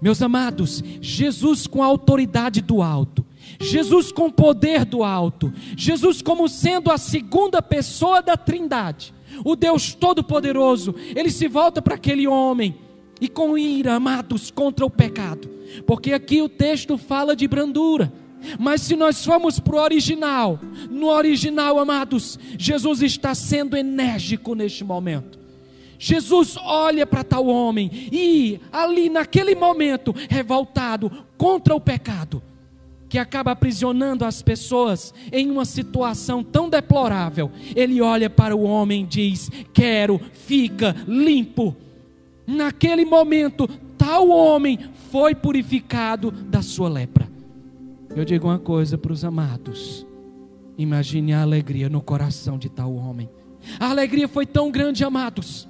Meus 0.00 0.20
amados, 0.20 0.82
Jesus 1.00 1.66
com 1.66 1.82
a 1.82 1.86
autoridade 1.86 2.60
do 2.60 2.82
alto, 2.82 3.24
Jesus 3.60 4.12
com 4.12 4.30
poder 4.30 4.84
do 4.84 5.02
alto, 5.02 5.52
Jesus 5.76 6.22
como 6.22 6.48
sendo 6.48 6.90
a 6.90 6.98
segunda 6.98 7.62
pessoa 7.62 8.20
da 8.20 8.36
Trindade, 8.36 9.14
o 9.44 9.56
Deus 9.56 9.94
Todo-Poderoso, 9.94 10.94
ele 11.14 11.30
se 11.30 11.48
volta 11.48 11.80
para 11.82 11.94
aquele 11.94 12.26
homem 12.26 12.76
e 13.20 13.28
com 13.28 13.56
ira, 13.56 13.94
amados, 13.94 14.50
contra 14.50 14.84
o 14.84 14.90
pecado, 14.90 15.48
porque 15.86 16.12
aqui 16.12 16.42
o 16.42 16.48
texto 16.48 16.98
fala 16.98 17.34
de 17.34 17.46
brandura. 17.48 18.12
Mas 18.58 18.82
se 18.82 18.94
nós 18.94 19.24
formos 19.24 19.58
para 19.58 19.74
o 19.74 19.80
original, 19.80 20.60
no 20.90 21.08
original, 21.08 21.78
amados, 21.78 22.38
Jesus 22.56 23.02
está 23.02 23.34
sendo 23.34 23.76
enérgico 23.76 24.54
neste 24.54 24.84
momento. 24.84 25.36
Jesus 25.98 26.56
olha 26.58 27.06
para 27.06 27.24
tal 27.24 27.46
homem 27.46 27.90
e, 28.12 28.60
ali 28.70 29.08
naquele 29.08 29.54
momento, 29.54 30.14
revoltado 30.28 31.10
contra 31.36 31.74
o 31.74 31.80
pecado, 31.80 32.42
que 33.08 33.18
acaba 33.18 33.52
aprisionando 33.52 34.24
as 34.24 34.42
pessoas 34.42 35.14
em 35.32 35.50
uma 35.50 35.64
situação 35.64 36.42
tão 36.42 36.68
deplorável, 36.68 37.50
ele 37.74 38.00
olha 38.00 38.28
para 38.28 38.54
o 38.56 38.62
homem 38.62 39.02
e 39.02 39.06
diz: 39.06 39.50
Quero, 39.72 40.20
fica 40.32 40.94
limpo. 41.06 41.74
Naquele 42.46 43.04
momento, 43.04 43.68
tal 43.96 44.28
homem 44.28 44.78
foi 45.10 45.34
purificado 45.34 46.30
da 46.30 46.62
sua 46.62 46.88
lepra. 46.88 47.28
Eu 48.14 48.24
digo 48.24 48.46
uma 48.46 48.58
coisa 48.58 48.96
para 48.96 49.12
os 49.12 49.24
amados: 49.24 50.06
imagine 50.78 51.32
a 51.32 51.42
alegria 51.42 51.88
no 51.88 52.00
coração 52.00 52.58
de 52.58 52.68
tal 52.68 52.94
homem. 52.94 53.28
A 53.80 53.90
alegria 53.90 54.28
foi 54.28 54.46
tão 54.46 54.70
grande, 54.70 55.04
amados. 55.04 55.68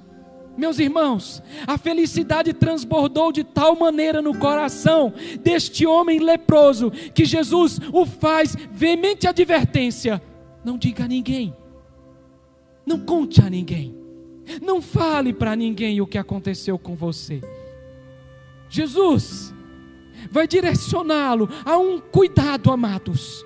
Meus 0.57 0.79
irmãos, 0.79 1.43
a 1.67 1.77
felicidade 1.77 2.51
transbordou 2.51 3.31
de 3.31 3.43
tal 3.43 3.75
maneira 3.75 4.21
no 4.21 4.37
coração 4.37 5.13
deste 5.41 5.85
homem 5.85 6.19
leproso 6.19 6.89
que 6.89 7.25
Jesus 7.25 7.79
o 7.93 8.05
faz 8.05 8.55
veemente 8.71 9.27
advertência: 9.27 10.21
não 10.65 10.77
diga 10.77 11.03
a 11.03 11.07
ninguém, 11.07 11.55
não 12.85 12.99
conte 12.99 13.41
a 13.41 13.49
ninguém. 13.49 13.95
Não 14.61 14.81
fale 14.81 15.33
para 15.33 15.57
ninguém 15.57 15.99
o 15.99 16.07
que 16.07 16.17
aconteceu 16.17 16.79
com 16.79 16.95
você. 16.95 17.41
Jesus 18.69 19.53
vai 20.31 20.47
direcioná-lo 20.47 21.49
a 21.65 21.77
um 21.77 21.99
cuidado, 21.99 22.71
amados, 22.71 23.45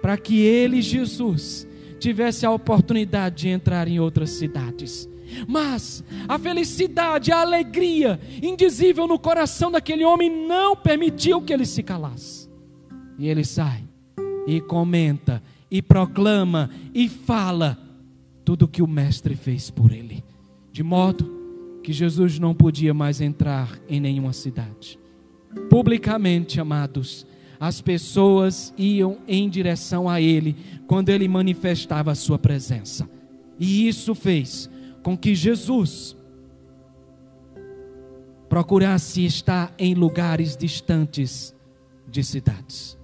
para 0.00 0.16
que 0.16 0.40
ele, 0.40 0.80
Jesus, 0.80 1.66
tivesse 1.98 2.46
a 2.46 2.50
oportunidade 2.50 3.42
de 3.42 3.48
entrar 3.48 3.88
em 3.88 3.98
outras 3.98 4.30
cidades. 4.30 5.09
Mas 5.46 6.04
a 6.28 6.38
felicidade, 6.38 7.32
a 7.32 7.40
alegria 7.40 8.20
indizível 8.42 9.06
no 9.06 9.18
coração 9.18 9.70
daquele 9.70 10.04
homem 10.04 10.46
não 10.46 10.76
permitiu 10.76 11.40
que 11.42 11.52
ele 11.52 11.66
se 11.66 11.82
calasse. 11.82 12.48
E 13.18 13.28
ele 13.28 13.44
sai 13.44 13.84
e 14.46 14.60
comenta 14.60 15.42
e 15.70 15.80
proclama 15.80 16.70
e 16.94 17.08
fala 17.08 17.78
tudo 18.44 18.64
o 18.64 18.68
que 18.68 18.82
o 18.82 18.88
Mestre 18.88 19.36
fez 19.36 19.70
por 19.70 19.92
ele. 19.92 20.24
De 20.72 20.82
modo 20.82 21.38
que 21.82 21.92
Jesus 21.92 22.38
não 22.38 22.54
podia 22.54 22.92
mais 22.92 23.20
entrar 23.20 23.78
em 23.88 24.00
nenhuma 24.00 24.32
cidade. 24.32 24.98
Publicamente, 25.68 26.60
amados, 26.60 27.26
as 27.58 27.80
pessoas 27.80 28.72
iam 28.78 29.18
em 29.28 29.48
direção 29.48 30.08
a 30.08 30.20
ele 30.20 30.56
quando 30.86 31.10
ele 31.10 31.28
manifestava 31.28 32.10
a 32.10 32.14
sua 32.14 32.38
presença. 32.38 33.08
E 33.58 33.86
isso 33.86 34.14
fez 34.14 34.70
com 35.02 35.16
que 35.16 35.34
Jesus 35.34 36.16
procurasse 38.48 39.24
estar 39.24 39.72
em 39.78 39.94
lugares 39.94 40.56
distantes 40.56 41.54
de 42.08 42.24
cidades, 42.24 42.98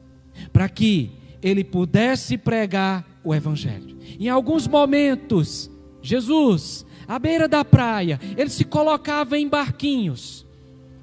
para 0.52 0.68
que 0.68 1.12
ele 1.40 1.62
pudesse 1.62 2.36
pregar 2.36 3.06
o 3.22 3.34
evangelho. 3.34 3.96
Em 4.18 4.28
alguns 4.28 4.66
momentos, 4.66 5.70
Jesus, 6.02 6.84
à 7.06 7.18
beira 7.18 7.46
da 7.46 7.64
praia, 7.64 8.18
ele 8.36 8.50
se 8.50 8.64
colocava 8.64 9.38
em 9.38 9.48
barquinhos 9.48 10.44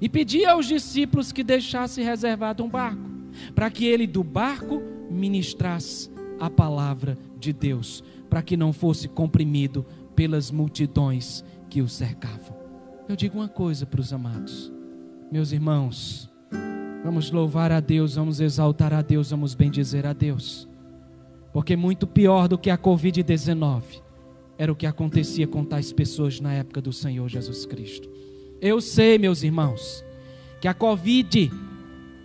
e 0.00 0.08
pedia 0.08 0.52
aos 0.52 0.66
discípulos 0.66 1.32
que 1.32 1.42
deixasse 1.42 2.02
reservado 2.02 2.62
um 2.62 2.68
barco, 2.68 3.10
para 3.54 3.70
que 3.70 3.86
ele 3.86 4.06
do 4.06 4.22
barco 4.22 4.82
ministrasse 5.10 6.10
a 6.38 6.50
palavra 6.50 7.16
de 7.38 7.52
Deus, 7.52 8.04
para 8.28 8.42
que 8.42 8.56
não 8.56 8.72
fosse 8.72 9.08
comprimido 9.08 9.86
pelas 10.14 10.50
multidões 10.50 11.44
que 11.68 11.82
o 11.82 11.88
cercavam. 11.88 12.56
Eu 13.08 13.16
digo 13.16 13.38
uma 13.38 13.48
coisa 13.48 13.84
para 13.84 14.00
os 14.00 14.12
amados, 14.12 14.72
meus 15.30 15.52
irmãos, 15.52 16.30
vamos 17.02 17.30
louvar 17.30 17.70
a 17.70 17.80
Deus, 17.80 18.14
vamos 18.14 18.40
exaltar 18.40 18.92
a 18.94 19.02
Deus, 19.02 19.30
vamos 19.30 19.54
bendizer 19.54 20.06
a 20.06 20.12
Deus, 20.12 20.68
porque 21.52 21.76
muito 21.76 22.06
pior 22.06 22.48
do 22.48 22.56
que 22.56 22.70
a 22.70 22.78
Covid-19 22.78 23.82
era 24.56 24.72
o 24.72 24.76
que 24.76 24.86
acontecia 24.86 25.46
com 25.46 25.64
tais 25.64 25.92
pessoas 25.92 26.40
na 26.40 26.54
época 26.54 26.80
do 26.80 26.92
Senhor 26.92 27.28
Jesus 27.28 27.66
Cristo. 27.66 28.08
Eu 28.60 28.80
sei, 28.80 29.18
meus 29.18 29.42
irmãos, 29.42 30.04
que 30.60 30.68
a 30.68 30.72
Covid 30.72 31.50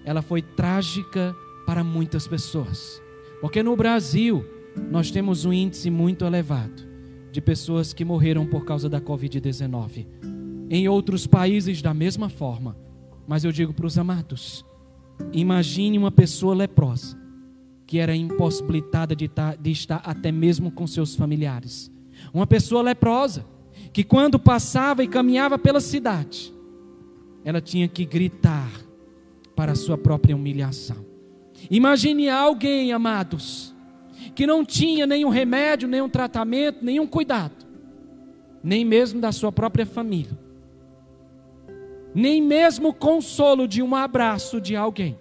ela 0.05 0.21
foi 0.21 0.41
trágica 0.41 1.35
para 1.65 1.83
muitas 1.83 2.27
pessoas, 2.27 3.01
porque 3.41 3.61
no 3.61 3.75
Brasil 3.75 4.45
nós 4.89 5.11
temos 5.11 5.43
um 5.43 5.51
índice 5.51 5.89
muito 5.89 6.23
elevado 6.23 6.88
de 7.31 7.41
pessoas 7.41 7.93
que 7.93 8.05
morreram 8.05 8.45
por 8.45 8.65
causa 8.65 8.89
da 8.89 8.99
Covid-19 8.99 10.05
em 10.69 10.87
outros 10.87 11.25
países 11.25 11.81
da 11.81 11.93
mesma 11.93 12.29
forma. 12.29 12.77
Mas 13.27 13.43
eu 13.43 13.51
digo 13.51 13.73
para 13.73 13.87
os 13.87 13.97
amados: 13.97 14.65
imagine 15.33 15.97
uma 15.97 16.11
pessoa 16.11 16.53
leprosa, 16.53 17.17
que 17.87 17.97
era 17.97 18.15
impossibilitada 18.15 19.15
de, 19.15 19.29
de 19.59 19.71
estar 19.71 20.01
até 20.05 20.31
mesmo 20.31 20.71
com 20.71 20.85
seus 20.85 21.15
familiares. 21.15 21.91
Uma 22.33 22.45
pessoa 22.45 22.81
leprosa, 22.81 23.45
que 23.91 24.03
quando 24.03 24.37
passava 24.37 25.03
e 25.03 25.07
caminhava 25.07 25.57
pela 25.57 25.79
cidade, 25.79 26.53
ela 27.43 27.61
tinha 27.61 27.87
que 27.87 28.05
gritar 28.05 28.69
para 29.55 29.71
a 29.71 29.75
sua 29.75 29.97
própria 29.97 30.35
humilhação. 30.35 31.05
Imagine 31.69 32.29
alguém, 32.29 32.93
amados, 32.93 33.68
que 34.39 34.47
não 34.47 34.63
tinha 34.63 35.05
nenhum 35.05 35.29
remédio, 35.29 35.87
nenhum 35.87 36.07
tratamento, 36.07 36.83
nenhum 36.83 37.05
cuidado, 37.05 37.67
nem 38.63 38.85
mesmo 38.85 39.19
da 39.19 39.31
sua 39.31 39.51
própria 39.51 39.85
família 39.85 40.37
nem 42.13 42.41
mesmo 42.41 42.89
o 42.89 42.93
consolo 42.93 43.67
de 43.67 43.81
um 43.81 43.95
abraço 43.95 44.59
de 44.59 44.75
alguém 44.75 45.19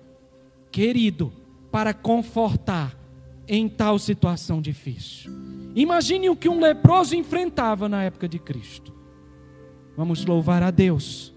querido 0.71 1.33
para 1.71 1.93
confortar 1.93 2.97
em 3.47 3.69
tal 3.69 3.99
situação 3.99 4.61
difícil. 4.61 5.31
Imagine 5.75 6.31
o 6.31 6.37
que 6.37 6.49
um 6.49 6.61
leproso 6.61 7.15
enfrentava 7.15 7.89
na 7.89 8.05
época 8.05 8.29
de 8.29 8.39
Cristo. 8.39 8.95
Vamos 9.97 10.25
louvar 10.25 10.63
a 10.63 10.71
Deus, 10.71 11.35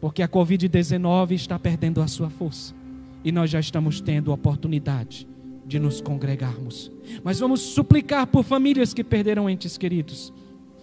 porque 0.00 0.22
a 0.22 0.28
Covid-19 0.28 1.32
está 1.32 1.58
perdendo 1.58 2.00
a 2.00 2.06
sua 2.06 2.30
força 2.30 2.74
e 3.22 3.32
nós 3.32 3.50
já 3.50 3.60
estamos 3.60 4.00
tendo 4.00 4.32
oportunidade 4.32 5.26
de 5.66 5.78
nos 5.78 6.00
congregarmos. 6.00 6.90
Mas 7.22 7.40
vamos 7.40 7.60
suplicar 7.60 8.26
por 8.26 8.44
famílias 8.44 8.92
que 8.92 9.04
perderam 9.04 9.48
entes 9.48 9.78
queridos 9.78 10.32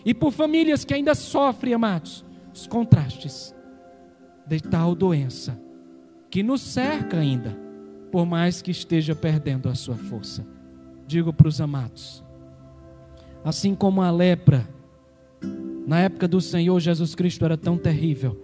e 0.05 0.13
por 0.13 0.31
famílias 0.31 0.83
que 0.83 0.93
ainda 0.93 1.13
sofrem, 1.13 1.73
amados, 1.73 2.25
os 2.53 2.67
contrastes 2.67 3.53
de 4.47 4.59
tal 4.59 4.95
doença 4.95 5.59
que 6.29 6.41
nos 6.41 6.61
cerca 6.61 7.19
ainda, 7.19 7.57
por 8.11 8.25
mais 8.25 8.61
que 8.61 8.71
esteja 8.71 9.13
perdendo 9.13 9.69
a 9.69 9.75
sua 9.75 9.95
força. 9.95 10.45
Digo 11.05 11.33
para 11.33 11.47
os 11.47 11.59
amados, 11.59 12.23
assim 13.43 13.75
como 13.75 14.01
a 14.01 14.09
lepra, 14.09 14.67
na 15.85 15.99
época 15.99 16.27
do 16.27 16.39
Senhor 16.39 16.79
Jesus 16.79 17.15
Cristo 17.15 17.43
era 17.43 17.57
tão 17.57 17.77
terrível, 17.77 18.41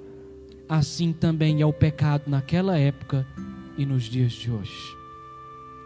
assim 0.68 1.14
também 1.14 1.62
é 1.62 1.66
o 1.66 1.72
pecado 1.72 2.24
naquela 2.28 2.78
época 2.78 3.26
e 3.78 3.86
nos 3.86 4.04
dias 4.04 4.34
de 4.34 4.52
hoje. 4.52 4.97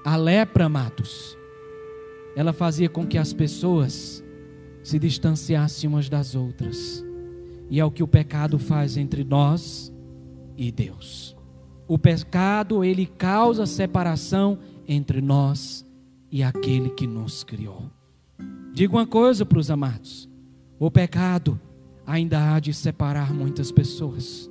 A 0.03 0.15
lepra, 0.15 0.65
amados, 0.65 1.37
ela 2.35 2.53
fazia 2.53 2.89
com 2.89 3.05
que 3.05 3.17
as 3.17 3.33
pessoas 3.33 4.23
se 4.83 4.97
distanciassem 4.97 5.87
umas 5.89 6.09
das 6.09 6.33
outras. 6.33 7.05
E 7.69 7.79
é 7.79 7.85
o 7.85 7.91
que 7.91 8.01
o 8.01 8.07
pecado 8.07 8.57
faz 8.57 8.97
entre 8.97 9.23
nós 9.23 9.93
e 10.57 10.71
Deus. 10.71 11.35
O 11.87 11.99
pecado, 11.99 12.83
ele 12.83 13.05
causa 13.05 13.65
separação 13.65 14.57
entre 14.87 15.21
nós 15.21 15.85
e 16.31 16.41
aquele 16.41 16.89
que 16.89 17.05
nos 17.05 17.43
criou. 17.43 17.91
Digo 18.73 18.97
uma 18.97 19.05
coisa 19.05 19.45
para 19.45 19.59
os 19.59 19.69
amados: 19.69 20.27
o 20.79 20.89
pecado 20.89 21.59
ainda 22.07 22.53
há 22.53 22.59
de 22.59 22.73
separar 22.73 23.33
muitas 23.33 23.71
pessoas, 23.71 24.49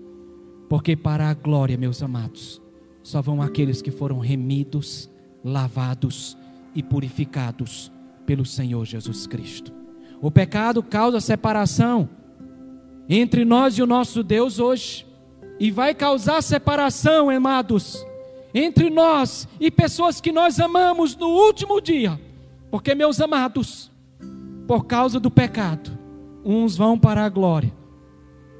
porque 0.68 0.94
para 0.94 1.28
a 1.28 1.34
glória, 1.34 1.76
meus 1.76 2.02
amados, 2.02 2.62
só 3.02 3.20
vão 3.20 3.42
aqueles 3.42 3.82
que 3.82 3.90
foram 3.90 4.18
remidos, 4.18 5.09
lavados 5.44 6.36
e 6.74 6.82
purificados 6.82 7.90
pelo 8.26 8.44
Senhor 8.44 8.84
Jesus 8.84 9.26
Cristo. 9.26 9.72
O 10.20 10.30
pecado 10.30 10.82
causa 10.82 11.20
separação 11.20 12.08
entre 13.08 13.44
nós 13.44 13.74
e 13.74 13.82
o 13.82 13.86
nosso 13.86 14.22
Deus 14.22 14.58
hoje 14.58 15.06
e 15.58 15.70
vai 15.70 15.94
causar 15.94 16.42
separação, 16.42 17.28
amados, 17.28 18.06
entre 18.54 18.88
nós 18.88 19.48
e 19.58 19.70
pessoas 19.70 20.20
que 20.20 20.32
nós 20.32 20.58
amamos 20.60 21.16
no 21.16 21.28
último 21.28 21.80
dia. 21.80 22.20
Porque, 22.70 22.94
meus 22.94 23.20
amados, 23.20 23.90
por 24.66 24.86
causa 24.86 25.18
do 25.18 25.30
pecado, 25.30 25.98
uns 26.44 26.76
vão 26.76 26.98
para 26.98 27.24
a 27.24 27.28
glória, 27.28 27.72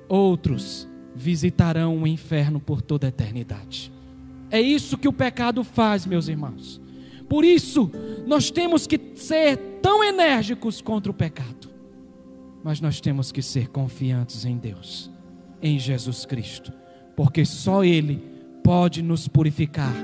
outros 0.08 0.88
visitarão 1.14 2.02
o 2.02 2.06
inferno 2.06 2.58
por 2.60 2.82
toda 2.82 3.06
a 3.06 3.08
eternidade. 3.08 3.92
É 4.50 4.60
isso 4.60 4.98
que 4.98 5.08
o 5.08 5.12
pecado 5.12 5.62
faz, 5.62 6.06
meus 6.06 6.28
irmãos. 6.28 6.80
Por 7.28 7.44
isso, 7.44 7.90
nós 8.26 8.50
temos 8.50 8.86
que 8.86 9.00
ser 9.14 9.56
tão 9.80 10.02
enérgicos 10.02 10.80
contra 10.80 11.10
o 11.10 11.14
pecado, 11.14 11.70
mas 12.64 12.80
nós 12.80 13.00
temos 13.00 13.30
que 13.30 13.40
ser 13.40 13.68
confiantes 13.68 14.44
em 14.44 14.56
Deus, 14.56 15.10
em 15.62 15.78
Jesus 15.78 16.26
Cristo 16.26 16.72
porque 17.20 17.44
só 17.44 17.84
Ele 17.84 18.22
pode 18.64 19.02
nos 19.02 19.28
purificar 19.28 19.94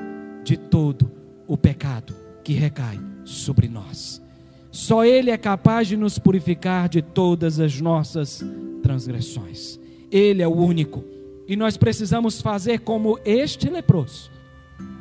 de 0.45 0.55
todo 0.55 1.11
o 1.47 1.57
pecado 1.57 2.15
que 2.45 2.53
recai 2.53 3.01
sobre 3.25 3.69
nós. 3.69 4.23
Só 4.71 5.03
Ele 5.03 5.31
é 5.31 5.39
capaz 5.39 5.89
de 5.89 5.97
nos 5.97 6.19
purificar 6.19 6.91
de 6.91 7.01
todas 7.01 7.59
as 7.59 7.81
nossas 7.81 8.45
transgressões. 8.83 9.81
Ele 10.13 10.43
é 10.43 10.47
o 10.47 10.55
único. 10.55 11.03
E 11.49 11.57
nós 11.57 11.79
precisamos 11.79 12.43
fazer 12.43 12.81
como 12.81 13.19
este 13.25 13.71
leproso. 13.71 14.31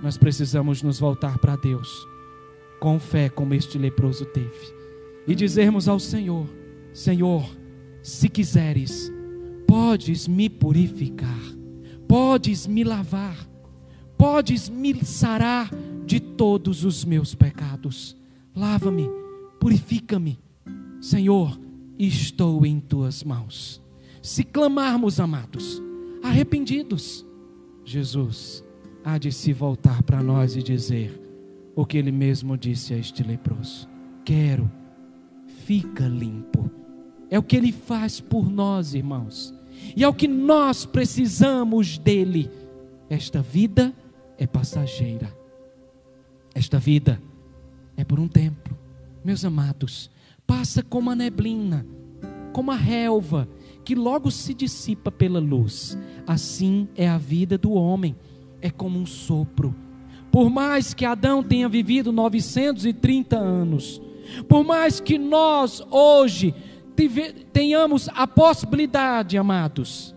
Nós 0.01 0.17
precisamos 0.17 0.81
nos 0.81 0.99
voltar 0.99 1.38
para 1.38 1.55
Deus 1.55 2.07
com 2.79 2.99
fé, 2.99 3.29
como 3.29 3.53
este 3.53 3.77
leproso 3.77 4.25
teve, 4.25 4.73
e 5.27 5.33
dizermos 5.33 5.88
ao 5.88 5.99
Senhor: 5.99 6.47
Senhor, 6.93 7.43
se 8.03 8.29
quiseres, 8.29 9.11
podes 9.67 10.27
me 10.27 10.49
purificar 10.49 11.55
podes 12.07 12.67
me 12.67 12.83
lavar, 12.83 13.38
podes 14.17 14.69
me 14.69 15.03
sarar 15.03 15.69
de 16.05 16.19
todos 16.19 16.83
os 16.83 17.03
meus 17.03 17.35
pecados. 17.35 18.15
Lava-me, 18.55 19.09
purifica-me, 19.59 20.39
Senhor, 21.01 21.59
estou 21.97 22.65
em 22.65 22.79
tuas 22.79 23.23
mãos. 23.23 23.81
Se 24.21 24.43
clamarmos, 24.43 25.19
amados, 25.19 25.81
arrependidos, 26.23 27.25
Jesus 27.83 28.63
há 29.06 29.20
de 29.20 29.32
se 29.32 29.54
voltar 29.54 30.02
para 30.02 30.24
nós 30.24 30.56
e 30.56 30.63
dizer 30.63 31.22
o 31.76 31.86
que 31.86 31.96
ele 31.96 32.12
mesmo 32.12 32.58
disse 32.58 32.96
a 32.96 32.98
este 32.98 33.22
leproso: 33.22 33.88
Quero, 34.26 34.70
fica 35.63 36.08
limpo. 36.08 36.72
É 37.30 37.38
o 37.38 37.44
que 37.44 37.56
ele 37.56 37.72
faz 37.72 38.20
por 38.20 38.50
nós, 38.50 38.96
irmãos. 38.96 39.54
E 39.96 40.04
é 40.04 40.08
o 40.08 40.13
que 40.13 40.28
nós 40.28 40.86
precisamos 40.86 42.00
dele. 42.00 42.50
Esta 43.10 43.41
vida 43.41 43.94
é 44.38 44.48
passageira. 44.48 45.32
Esta 46.54 46.80
vida 46.80 47.22
é 47.96 48.04
por 48.04 48.20
um 48.20 48.28
tempo. 48.28 48.76
Meus 49.24 49.44
amados, 49.44 50.10
passa 50.48 50.82
como 50.82 51.12
a 51.12 51.15
neblina, 51.15 51.86
como 52.54 52.72
a 52.72 52.76
relva, 52.76 53.48
que 53.84 53.96
logo 53.96 54.32
se 54.32 54.54
dissipa 54.54 55.12
pela 55.12 55.39
luz. 55.39 55.98
Assim 56.26 56.88
é 56.96 57.08
a 57.08 57.18
vida 57.18 57.58
do 57.58 57.74
homem, 57.74 58.15
é 58.65 58.69
como 58.71 58.99
um 58.99 59.06
sopro. 59.06 59.75
por 60.32 60.49
mais 60.49 60.93
que 60.93 61.06
Adão 61.06 61.41
tenha 61.41 61.69
vivido 61.69 62.12
930 62.12 63.38
anos, 63.38 64.01
por 64.49 64.65
mais 64.65 64.99
que 64.99 65.17
nós 65.17 65.82
hoje 65.89 66.54
tenhamos 67.54 68.10
a 68.10 68.28
possibilidade, 68.28 69.38
amados, 69.38 70.13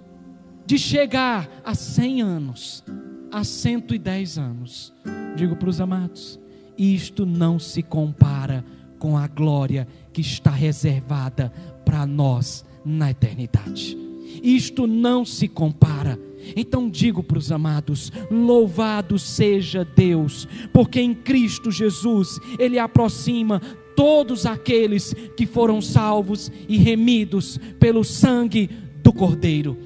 de 0.67 0.77
chegar 0.77 1.49
a 1.65 1.73
100 1.73 2.23
anos, 2.23 2.85
a 3.31 3.45
110 3.45 4.39
anos, 4.39 4.93
digo 5.37 5.55
para 5.55 5.69
os 5.69 5.81
amados, 5.81 6.41
isto 6.77 7.25
não 7.25 7.59
se 7.59 7.81
compara 7.81 8.65
com 8.99 9.17
a 9.17 9.29
glória 9.29 9.87
que 10.13 10.21
está 10.21 10.51
reservada 10.51 11.53
para 11.85 12.05
nós 12.07 12.65
na 12.85 13.11
eternidade. 13.13 13.97
Isto 14.43 14.87
não 14.87 15.25
se 15.25 15.47
compara. 15.47 16.19
Então 16.57 16.89
digo 16.89 17.23
para 17.23 17.39
os 17.39 17.51
amados: 17.53 18.13
louvado 18.31 19.19
seja 19.19 19.85
Deus, 19.85 20.47
porque 20.73 21.01
em 21.01 21.15
Cristo 21.15 21.71
Jesus 21.71 22.39
Ele 22.59 22.79
aproxima 22.79 23.61
todos 23.97 24.47
aqueles 24.47 25.13
que 25.37 25.45
foram 25.45 25.83
salvos 25.83 26.53
e 26.69 26.77
remidos 26.77 27.59
pelo 27.81 28.05
sangue 28.05 28.71
do 29.03 29.13
Cordeiro. 29.13 29.77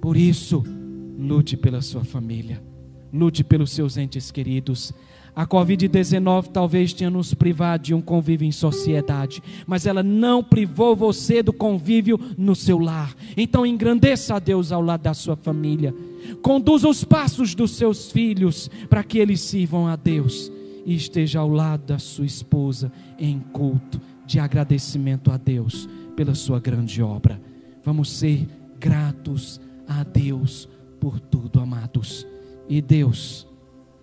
Por 0.00 0.16
isso, 0.16 0.64
lute 1.16 1.56
pela 1.56 1.80
sua 1.80 2.02
família, 2.02 2.60
lute 3.12 3.44
pelos 3.44 3.70
seus 3.70 3.96
entes 3.96 4.32
queridos. 4.32 4.92
A 5.34 5.46
Covid-19 5.46 6.48
talvez 6.48 6.92
tenha 6.92 7.08
nos 7.08 7.32
privado 7.32 7.84
de 7.84 7.94
um 7.94 8.02
convívio 8.02 8.46
em 8.46 8.52
sociedade, 8.52 9.42
mas 9.66 9.86
ela 9.86 10.02
não 10.02 10.44
privou 10.44 10.94
você 10.94 11.42
do 11.42 11.54
convívio 11.54 12.20
no 12.36 12.54
seu 12.54 12.78
lar. 12.78 13.14
Então 13.34 13.64
engrandeça 13.64 14.34
a 14.34 14.38
Deus 14.38 14.70
ao 14.70 14.82
lado 14.82 15.02
da 15.02 15.14
sua 15.14 15.34
família. 15.34 15.94
Conduza 16.42 16.86
os 16.86 17.02
passos 17.02 17.54
dos 17.54 17.70
seus 17.72 18.12
filhos 18.12 18.70
para 18.90 19.02
que 19.02 19.18
eles 19.18 19.40
sirvam 19.40 19.86
a 19.86 19.96
Deus 19.96 20.52
e 20.84 20.94
esteja 20.94 21.40
ao 21.40 21.48
lado 21.48 21.86
da 21.86 21.98
sua 21.98 22.26
esposa 22.26 22.92
em 23.18 23.38
culto 23.38 23.98
de 24.26 24.38
agradecimento 24.38 25.32
a 25.32 25.38
Deus 25.38 25.88
pela 26.14 26.34
sua 26.34 26.60
grande 26.60 27.02
obra. 27.02 27.40
Vamos 27.82 28.10
ser 28.10 28.46
gratos 28.78 29.58
a 29.88 30.04
Deus 30.04 30.68
por 31.00 31.18
tudo, 31.18 31.58
amados. 31.58 32.26
E 32.68 32.82
Deus 32.82 33.46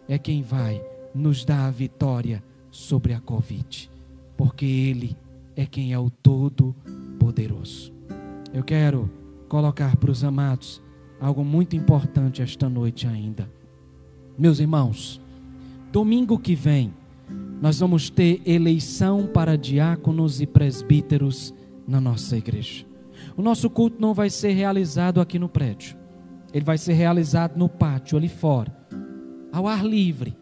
é 0.08 0.18
quem 0.18 0.42
vai 0.42 0.88
nos 1.13 1.43
dar 1.45 1.65
a 1.67 1.72
vitória 1.72 2.43
sobre 2.72 3.13
a 3.13 3.19
Covid, 3.19 3.89
porque 4.38 4.65
Ele 4.65 5.17
é 5.56 5.65
quem 5.65 5.93
é 5.93 6.00
o 6.00 6.10
Todo-Poderoso. 6.10 7.93
Eu 8.54 8.63
quero 8.63 9.10
colocar 9.48 9.95
para 9.98 10.12
os 10.12 10.24
amados 10.24 10.82
algo 11.19 11.43
muito 11.43 11.76
importante 11.76 12.41
esta 12.41 12.69
noite 12.69 13.08
ainda. 13.08 13.52
Meus 14.38 14.60
irmãos, 14.60 15.22
Domingo 15.91 16.38
que 16.38 16.54
vem, 16.54 16.93
nós 17.60 17.80
vamos 17.80 18.12
ter 18.12 18.43
eleição 18.45 19.26
para 19.26 19.58
diáconos 19.58 20.39
e 20.39 20.45
presbíteros 20.45 21.52
na 21.88 22.00
nossa 22.00 22.38
igreja. 22.38 22.86
O 23.36 23.41
nosso 23.41 23.72
culto 23.72 24.00
não 24.00 24.13
vai 24.13 24.30
ser 24.30 24.52
realizado 24.52 25.19
aqui 25.19 25.39
no 25.39 25.50
prédio, 25.50 25.98
ele 26.54 26.63
vai 26.63 26.78
ser 26.78 26.93
realizado 26.93 27.58
no 27.58 27.67
pátio, 27.67 28.19
ali 28.19 28.30
fora, 28.30 28.72
ao 29.52 29.67
ar 29.67 29.84
livre, 29.84 30.38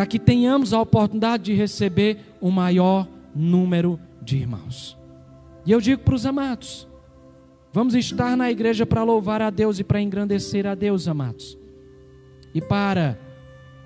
para 0.00 0.06
que 0.06 0.18
tenhamos 0.18 0.72
a 0.72 0.80
oportunidade 0.80 1.42
de 1.42 1.52
receber 1.52 2.20
o 2.40 2.50
maior 2.50 3.06
número 3.34 4.00
de 4.22 4.38
irmãos. 4.38 4.96
E 5.66 5.72
eu 5.72 5.78
digo 5.78 6.00
para 6.00 6.14
os 6.14 6.24
amados: 6.24 6.88
vamos 7.70 7.94
estar 7.94 8.34
na 8.34 8.50
igreja 8.50 8.86
para 8.86 9.02
louvar 9.02 9.42
a 9.42 9.50
Deus 9.50 9.78
e 9.78 9.84
para 9.84 10.00
engrandecer 10.00 10.66
a 10.66 10.74
Deus, 10.74 11.06
amados, 11.06 11.58
e 12.54 12.62
para 12.62 13.20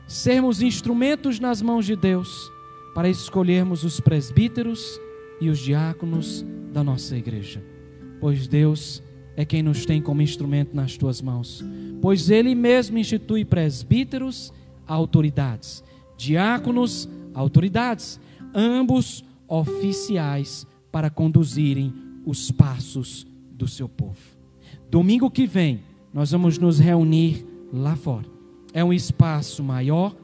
sermos 0.07 0.63
instrumentos 0.63 1.41
nas 1.41 1.61
mãos 1.61 1.85
de 1.85 1.97
Deus 1.97 2.49
para 2.95 3.09
escolhermos 3.09 3.83
os 3.83 3.99
presbíteros 3.99 5.01
e 5.41 5.51
os 5.51 5.59
diáconos 5.59 6.47
da 6.73 6.85
nossa 6.85 7.17
igreja. 7.17 7.61
Pois 8.21 8.47
Deus 8.47 9.03
é 9.35 9.45
quem 9.45 9.65
nos 9.65 9.85
tem 9.85 10.01
como 10.01 10.23
instrumento 10.23 10.77
nas 10.77 10.97
tuas 10.97 11.21
mãos. 11.21 11.65
Pois 12.01 12.31
Ele 12.31 12.55
mesmo 12.55 12.99
institui 12.99 13.45
presbíteros, 13.45 14.53
autoridades, 14.87 15.83
diáconos, 16.17 17.09
autoridades, 17.33 18.21
ambos 18.55 19.25
oficiais 19.49 20.67
para 20.91 21.11
conduzirem 21.11 21.93
os 22.25 22.51
passos 22.51 23.27
do 23.53 23.69
seu 23.69 23.89
povo. 23.89 24.19
Domingo 24.91 25.31
que 25.31 25.47
vem, 25.47 25.83
nós 26.13 26.31
vamos 26.31 26.59
nos 26.59 26.79
reunir 26.79 27.45
lá 27.73 27.97
fora 27.97 28.35
é 28.75 28.83
um 28.83 28.93
espaço 28.93 29.63
maior 29.63 30.15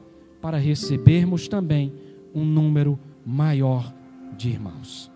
para 0.41 0.57
recebermos 0.57 1.47
também 1.47 1.93
um 2.35 2.43
número 2.43 2.99
maior 3.25 3.93
de 4.37 4.49
irmãos. 4.49 5.09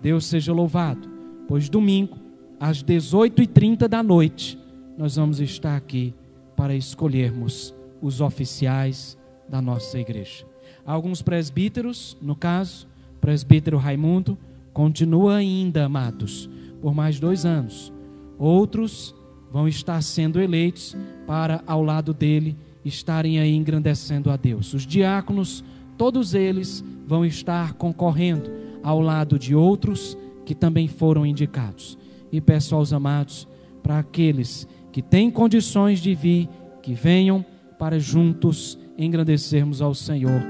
Deus 0.00 0.26
seja 0.26 0.52
louvado, 0.52 1.08
pois 1.48 1.70
domingo, 1.70 2.18
às 2.60 2.84
18h30 2.84 3.88
da 3.88 4.02
noite, 4.02 4.58
nós 4.98 5.16
vamos 5.16 5.40
estar 5.40 5.74
aqui 5.74 6.14
para 6.54 6.76
escolhermos 6.76 7.74
os 8.02 8.20
oficiais 8.20 9.16
da 9.52 9.60
nossa 9.60 9.98
igreja. 9.98 10.46
Alguns 10.84 11.20
presbíteros, 11.20 12.16
no 12.22 12.34
caso, 12.34 12.88
presbítero 13.20 13.76
Raimundo, 13.76 14.38
continua 14.72 15.36
ainda, 15.36 15.84
amados, 15.84 16.48
por 16.80 16.94
mais 16.94 17.20
dois 17.20 17.44
anos. 17.44 17.92
Outros 18.38 19.14
vão 19.52 19.68
estar 19.68 20.02
sendo 20.02 20.40
eleitos 20.40 20.96
para, 21.26 21.62
ao 21.66 21.84
lado 21.84 22.14
dele, 22.14 22.56
estarem 22.82 23.38
aí 23.38 23.54
engrandecendo 23.54 24.30
a 24.30 24.38
Deus. 24.38 24.72
Os 24.72 24.86
diáconos, 24.86 25.62
todos 25.98 26.32
eles 26.32 26.82
vão 27.06 27.22
estar 27.22 27.74
concorrendo 27.74 28.50
ao 28.82 29.02
lado 29.02 29.38
de 29.38 29.54
outros 29.54 30.16
que 30.46 30.54
também 30.54 30.88
foram 30.88 31.26
indicados. 31.26 31.98
E 32.32 32.40
peço 32.40 32.74
aos 32.74 32.90
amados, 32.94 33.46
para 33.82 33.98
aqueles 33.98 34.66
que 34.90 35.02
têm 35.02 35.30
condições 35.30 36.00
de 36.00 36.14
vir, 36.14 36.48
que 36.82 36.94
venham 36.94 37.44
para 37.78 38.00
juntos 38.00 38.78
engrandecermos 38.96 39.80
ao 39.80 39.94
Senhor 39.94 40.42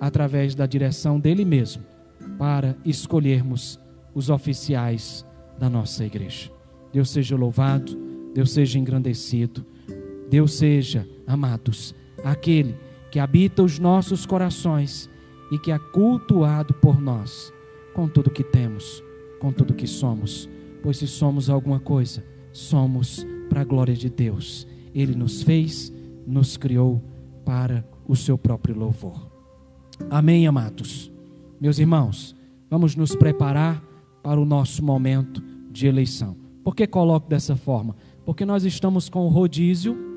através 0.00 0.54
da 0.54 0.66
direção 0.66 1.18
dele 1.18 1.44
mesmo, 1.44 1.82
para 2.38 2.76
escolhermos 2.84 3.80
os 4.14 4.30
oficiais 4.30 5.24
da 5.58 5.68
nossa 5.68 6.04
igreja. 6.04 6.50
Deus 6.92 7.10
seja 7.10 7.36
louvado, 7.36 7.96
Deus 8.34 8.52
seja 8.52 8.78
engrandecido, 8.78 9.64
Deus 10.28 10.54
seja 10.54 11.08
amados, 11.26 11.94
aquele 12.24 12.76
que 13.10 13.18
habita 13.18 13.62
os 13.62 13.78
nossos 13.78 14.26
corações 14.26 15.08
e 15.50 15.58
que 15.58 15.70
é 15.70 15.78
cultuado 15.78 16.74
por 16.74 17.00
nós, 17.00 17.52
com 17.94 18.08
tudo 18.08 18.30
que 18.30 18.42
temos, 18.42 19.02
com 19.40 19.52
tudo 19.52 19.74
que 19.74 19.86
somos. 19.86 20.48
Pois 20.82 20.96
se 20.96 21.06
somos 21.06 21.48
alguma 21.48 21.78
coisa, 21.78 22.24
somos 22.52 23.26
para 23.48 23.60
a 23.60 23.64
glória 23.64 23.94
de 23.94 24.10
Deus. 24.10 24.66
Ele 24.94 25.14
nos 25.14 25.42
fez, 25.42 25.92
nos 26.26 26.56
criou 26.56 27.00
para 27.44 27.84
o 28.06 28.16
seu 28.16 28.38
próprio 28.38 28.76
louvor. 28.76 29.28
Amém, 30.10 30.46
amados. 30.46 31.10
Meus 31.60 31.78
irmãos, 31.78 32.34
vamos 32.70 32.96
nos 32.96 33.14
preparar 33.14 33.82
para 34.22 34.40
o 34.40 34.44
nosso 34.44 34.84
momento 34.84 35.42
de 35.70 35.86
eleição. 35.86 36.36
Por 36.62 36.74
que 36.74 36.86
coloco 36.86 37.28
dessa 37.28 37.56
forma? 37.56 37.94
Porque 38.24 38.44
nós 38.44 38.64
estamos 38.64 39.08
com 39.08 39.26
o 39.26 39.28
rodízio 39.28 40.14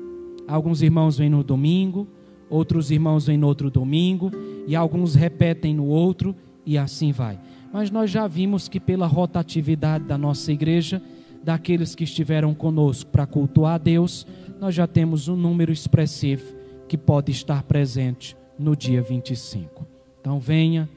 Alguns 0.48 0.80
irmãos 0.80 1.18
vêm 1.18 1.28
no 1.28 1.44
domingo, 1.44 2.08
outros 2.48 2.90
irmãos 2.90 3.26
vêm 3.26 3.36
no 3.36 3.46
outro 3.46 3.70
domingo, 3.70 4.30
e 4.66 4.74
alguns 4.74 5.14
repetem 5.14 5.74
no 5.74 5.84
outro, 5.84 6.34
e 6.64 6.78
assim 6.78 7.12
vai. 7.12 7.38
Mas 7.70 7.90
nós 7.90 8.10
já 8.10 8.26
vimos 8.26 8.66
que, 8.66 8.80
pela 8.80 9.06
rotatividade 9.06 10.04
da 10.04 10.16
nossa 10.16 10.50
igreja, 10.50 11.02
daqueles 11.44 11.94
que 11.94 12.04
estiveram 12.04 12.54
conosco 12.54 13.10
para 13.10 13.26
cultuar 13.26 13.74
a 13.74 13.78
Deus, 13.78 14.26
nós 14.58 14.74
já 14.74 14.86
temos 14.86 15.28
um 15.28 15.36
número 15.36 15.70
expressivo 15.70 16.57
que 16.88 16.96
pode 16.98 17.30
estar 17.30 17.62
presente 17.62 18.36
no 18.58 18.74
dia 18.74 19.02
25. 19.02 19.86
Então 20.20 20.40
venha 20.40 20.88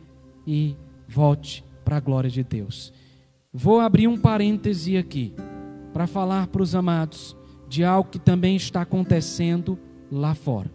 e 0.47 0.75
volte 1.07 1.63
para 1.83 1.97
a 1.97 1.99
glória 1.99 2.29
de 2.29 2.43
Deus. 2.43 2.91
Vou 3.53 3.79
abrir 3.79 4.07
um 4.07 4.17
parêntese 4.17 4.97
aqui 4.97 5.33
para 5.93 6.07
falar 6.07 6.47
para 6.47 6.61
os 6.61 6.73
amados 6.73 7.35
de 7.67 7.83
algo 7.83 8.09
que 8.09 8.19
também 8.19 8.55
está 8.55 8.81
acontecendo 8.81 9.77
lá 10.11 10.33
fora. 10.33 10.71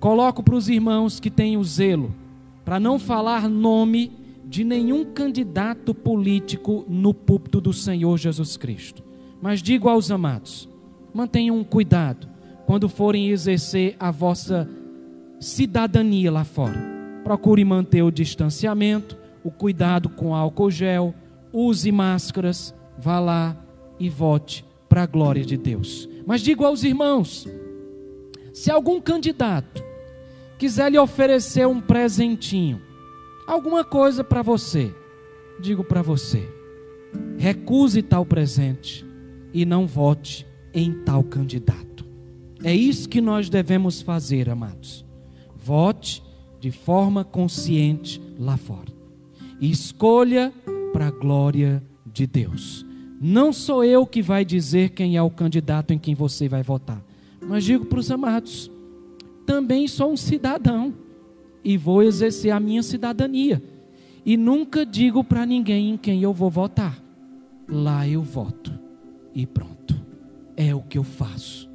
Coloco 0.00 0.42
para 0.42 0.54
os 0.54 0.68
irmãos 0.68 1.18
que 1.18 1.30
têm 1.30 1.56
o 1.56 1.64
zelo, 1.64 2.14
para 2.64 2.78
não 2.78 2.98
falar 2.98 3.48
nome 3.48 4.12
de 4.44 4.64
nenhum 4.64 5.04
candidato 5.04 5.94
político 5.94 6.84
no 6.88 7.12
púlpito 7.12 7.60
do 7.60 7.72
Senhor 7.72 8.16
Jesus 8.16 8.56
Cristo. 8.56 9.02
Mas 9.40 9.62
digo 9.62 9.88
aos 9.88 10.10
amados: 10.10 10.68
mantenham 11.12 11.62
cuidado 11.64 12.28
quando 12.68 12.86
forem 12.86 13.30
exercer 13.30 13.96
a 13.98 14.10
vossa 14.10 14.68
cidadania 15.40 16.30
lá 16.30 16.44
fora. 16.44 16.78
Procure 17.24 17.64
manter 17.64 18.02
o 18.02 18.10
distanciamento, 18.10 19.16
o 19.42 19.50
cuidado 19.50 20.10
com 20.10 20.34
álcool 20.34 20.70
gel, 20.70 21.14
use 21.50 21.90
máscaras, 21.90 22.74
vá 22.98 23.18
lá 23.20 23.56
e 23.98 24.10
vote 24.10 24.66
para 24.86 25.04
a 25.04 25.06
glória 25.06 25.46
de 25.46 25.56
Deus. 25.56 26.06
Mas 26.26 26.42
digo 26.42 26.62
aos 26.62 26.84
irmãos: 26.84 27.48
se 28.52 28.70
algum 28.70 29.00
candidato 29.00 29.82
quiser 30.58 30.92
lhe 30.92 30.98
oferecer 30.98 31.66
um 31.66 31.80
presentinho, 31.80 32.82
alguma 33.46 33.82
coisa 33.82 34.22
para 34.22 34.42
você, 34.42 34.94
digo 35.58 35.82
para 35.82 36.02
você: 36.02 36.46
recuse 37.38 38.02
tal 38.02 38.26
presente 38.26 39.06
e 39.54 39.64
não 39.64 39.86
vote 39.86 40.46
em 40.74 40.92
tal 41.02 41.24
candidato. 41.24 41.87
É 42.62 42.74
isso 42.74 43.08
que 43.08 43.20
nós 43.20 43.48
devemos 43.48 44.02
fazer, 44.02 44.50
amados. 44.50 45.04
Vote 45.56 46.22
de 46.60 46.70
forma 46.70 47.24
consciente 47.24 48.20
lá 48.38 48.56
fora. 48.56 48.92
E 49.60 49.70
escolha 49.70 50.52
para 50.92 51.08
a 51.08 51.10
glória 51.10 51.82
de 52.04 52.26
Deus. 52.26 52.84
Não 53.20 53.52
sou 53.52 53.84
eu 53.84 54.06
que 54.06 54.22
vai 54.22 54.44
dizer 54.44 54.90
quem 54.90 55.16
é 55.16 55.22
o 55.22 55.30
candidato 55.30 55.92
em 55.92 55.98
quem 55.98 56.14
você 56.14 56.48
vai 56.48 56.62
votar, 56.62 57.02
mas 57.40 57.64
digo 57.64 57.84
para 57.84 57.98
os 57.98 58.10
amados: 58.10 58.70
também 59.44 59.88
sou 59.88 60.12
um 60.12 60.16
cidadão 60.16 60.94
e 61.64 61.76
vou 61.76 62.02
exercer 62.02 62.52
a 62.52 62.60
minha 62.60 62.82
cidadania. 62.82 63.62
E 64.24 64.36
nunca 64.36 64.84
digo 64.84 65.24
para 65.24 65.46
ninguém 65.46 65.90
em 65.90 65.96
quem 65.96 66.22
eu 66.22 66.32
vou 66.32 66.50
votar. 66.50 67.02
Lá 67.68 68.06
eu 68.06 68.22
voto 68.22 68.72
e 69.34 69.46
pronto. 69.46 69.96
É 70.56 70.74
o 70.74 70.82
que 70.82 70.98
eu 70.98 71.04
faço 71.04 71.67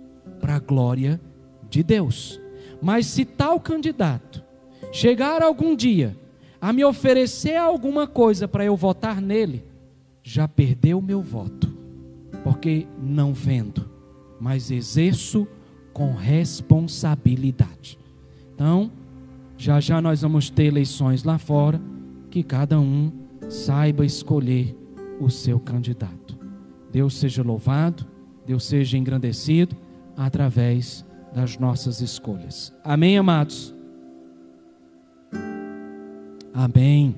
para 0.44 0.56
a 0.58 0.60
glória 0.60 1.22
de 1.70 1.82
Deus. 1.82 2.38
Mas 2.82 3.06
se 3.06 3.24
tal 3.24 3.62
candidato 3.62 4.44
chegar 4.92 5.42
algum 5.42 5.74
dia 5.74 6.18
a 6.60 6.74
me 6.74 6.84
oferecer 6.84 7.56
alguma 7.56 8.06
coisa 8.06 8.46
para 8.46 8.66
eu 8.66 8.76
votar 8.76 9.22
nele, 9.22 9.64
já 10.22 10.46
perdeu 10.46 11.02
meu 11.02 11.22
voto, 11.22 11.74
porque 12.44 12.86
não 13.02 13.34
vendo, 13.34 13.90
mas 14.38 14.70
exerço 14.70 15.48
com 15.94 16.14
responsabilidade. 16.14 17.98
Então, 18.54 18.92
já 19.58 19.80
já 19.80 20.02
nós 20.02 20.24
vamos 20.24 20.50
ter 20.50 20.66
eleições 20.66 21.24
lá 21.24 21.38
fora, 21.38 21.82
que 22.30 22.44
cada 22.44 22.78
um 22.82 23.14
saiba 23.48 24.06
escolher 24.06 24.76
o 25.22 25.30
seu 25.30 25.58
candidato. 25.58 26.38
Deus 26.92 27.14
seja 27.14 27.42
louvado, 27.42 28.06
Deus 28.46 28.66
seja 28.66 28.98
engrandecido 28.98 29.83
através 30.18 31.06
das 31.34 31.58
nossas 31.58 32.02
escolhas. 32.02 32.74
Amém, 32.84 33.18
amados? 33.18 33.74
Amém. 36.54 37.16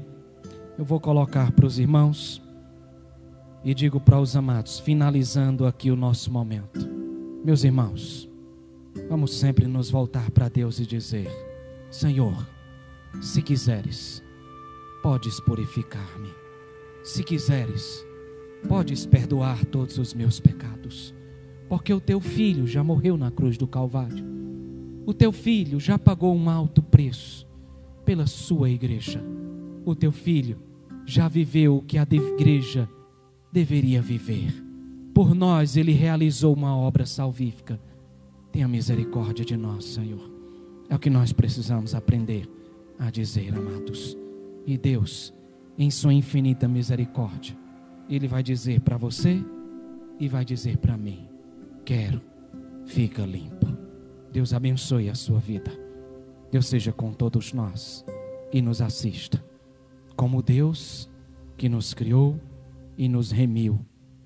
Eu 0.77 0.85
vou 0.85 0.99
colocar 0.99 1.51
para 1.51 1.65
os 1.65 1.79
irmãos 1.79 2.41
e 3.63 3.73
digo 3.73 3.99
para 3.99 4.19
os 4.19 4.35
amados, 4.35 4.79
finalizando 4.79 5.65
aqui 5.65 5.89
o 5.89 5.95
nosso 5.95 6.31
momento. 6.31 6.87
Meus 7.43 7.63
irmãos, 7.63 8.29
vamos 9.09 9.37
sempre 9.37 9.65
nos 9.65 9.89
voltar 9.89 10.29
para 10.31 10.49
Deus 10.49 10.79
e 10.79 10.85
dizer: 10.85 11.27
Senhor, 11.89 12.47
se 13.21 13.41
quiseres, 13.41 14.23
podes 15.01 15.39
purificar-me. 15.39 16.29
Se 17.03 17.23
quiseres, 17.23 18.05
podes 18.67 19.05
perdoar 19.05 19.63
todos 19.65 19.97
os 19.97 20.13
meus 20.13 20.39
pecados, 20.39 21.14
porque 21.67 21.93
o 21.93 21.99
teu 21.99 22.19
filho 22.19 22.67
já 22.67 22.83
morreu 22.83 23.17
na 23.17 23.31
cruz 23.31 23.57
do 23.57 23.67
Calvário. 23.67 24.23
O 25.05 25.13
teu 25.13 25.31
filho 25.31 25.79
já 25.79 25.97
pagou 25.99 26.35
um 26.35 26.49
alto 26.49 26.81
preço 26.81 27.47
pela 28.03 28.27
sua 28.27 28.69
igreja. 28.69 29.23
O 29.83 29.95
teu 29.95 30.11
filho 30.11 30.59
já 31.05 31.27
viveu 31.27 31.77
o 31.77 31.81
que 31.81 31.97
a 31.97 32.07
igreja 32.09 32.89
deveria 33.51 34.01
viver. 34.01 34.63
Por 35.13 35.33
nós 35.33 35.77
ele 35.77 35.91
realizou 35.91 36.53
uma 36.53 36.75
obra 36.75 37.05
salvífica. 37.05 37.79
Tenha 38.51 38.67
misericórdia 38.67 39.45
de 39.45 39.55
nós, 39.55 39.85
Senhor. 39.85 40.29
É 40.89 40.95
o 40.95 40.99
que 40.99 41.09
nós 41.09 41.31
precisamos 41.31 41.95
aprender 41.95 42.49
a 42.99 43.09
dizer, 43.09 43.55
amados. 43.55 44.17
E 44.65 44.77
Deus, 44.77 45.33
em 45.77 45.89
sua 45.91 46.13
infinita 46.13 46.67
misericórdia, 46.67 47.55
ele 48.09 48.27
vai 48.27 48.43
dizer 48.43 48.81
para 48.81 48.97
você 48.97 49.41
e 50.19 50.27
vai 50.27 50.43
dizer 50.43 50.77
para 50.77 50.97
mim: 50.97 51.27
quero, 51.85 52.21
fica 52.85 53.23
limpo. 53.25 53.67
Deus 54.31 54.53
abençoe 54.53 55.09
a 55.09 55.15
sua 55.15 55.39
vida. 55.39 55.71
Deus 56.51 56.67
seja 56.67 56.91
com 56.91 57.13
todos 57.13 57.53
nós 57.53 58.03
e 58.51 58.61
nos 58.61 58.81
assista. 58.81 59.43
Como 60.15 60.41
Deus 60.41 61.09
que 61.55 61.69
nos 61.69 61.93
criou 61.93 62.39
e 62.97 63.07
nos 63.07 63.31
remiu 63.31 63.79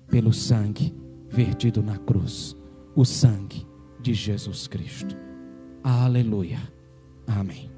pelo 0.08 0.32
sangue 0.32 0.94
vertido 1.28 1.82
na 1.82 1.96
cruz 1.98 2.56
o 2.96 3.04
sangue 3.04 3.66
de 4.00 4.14
Jesus 4.14 4.66
Cristo. 4.66 5.16
Aleluia. 5.82 6.58
Amém. 7.26 7.69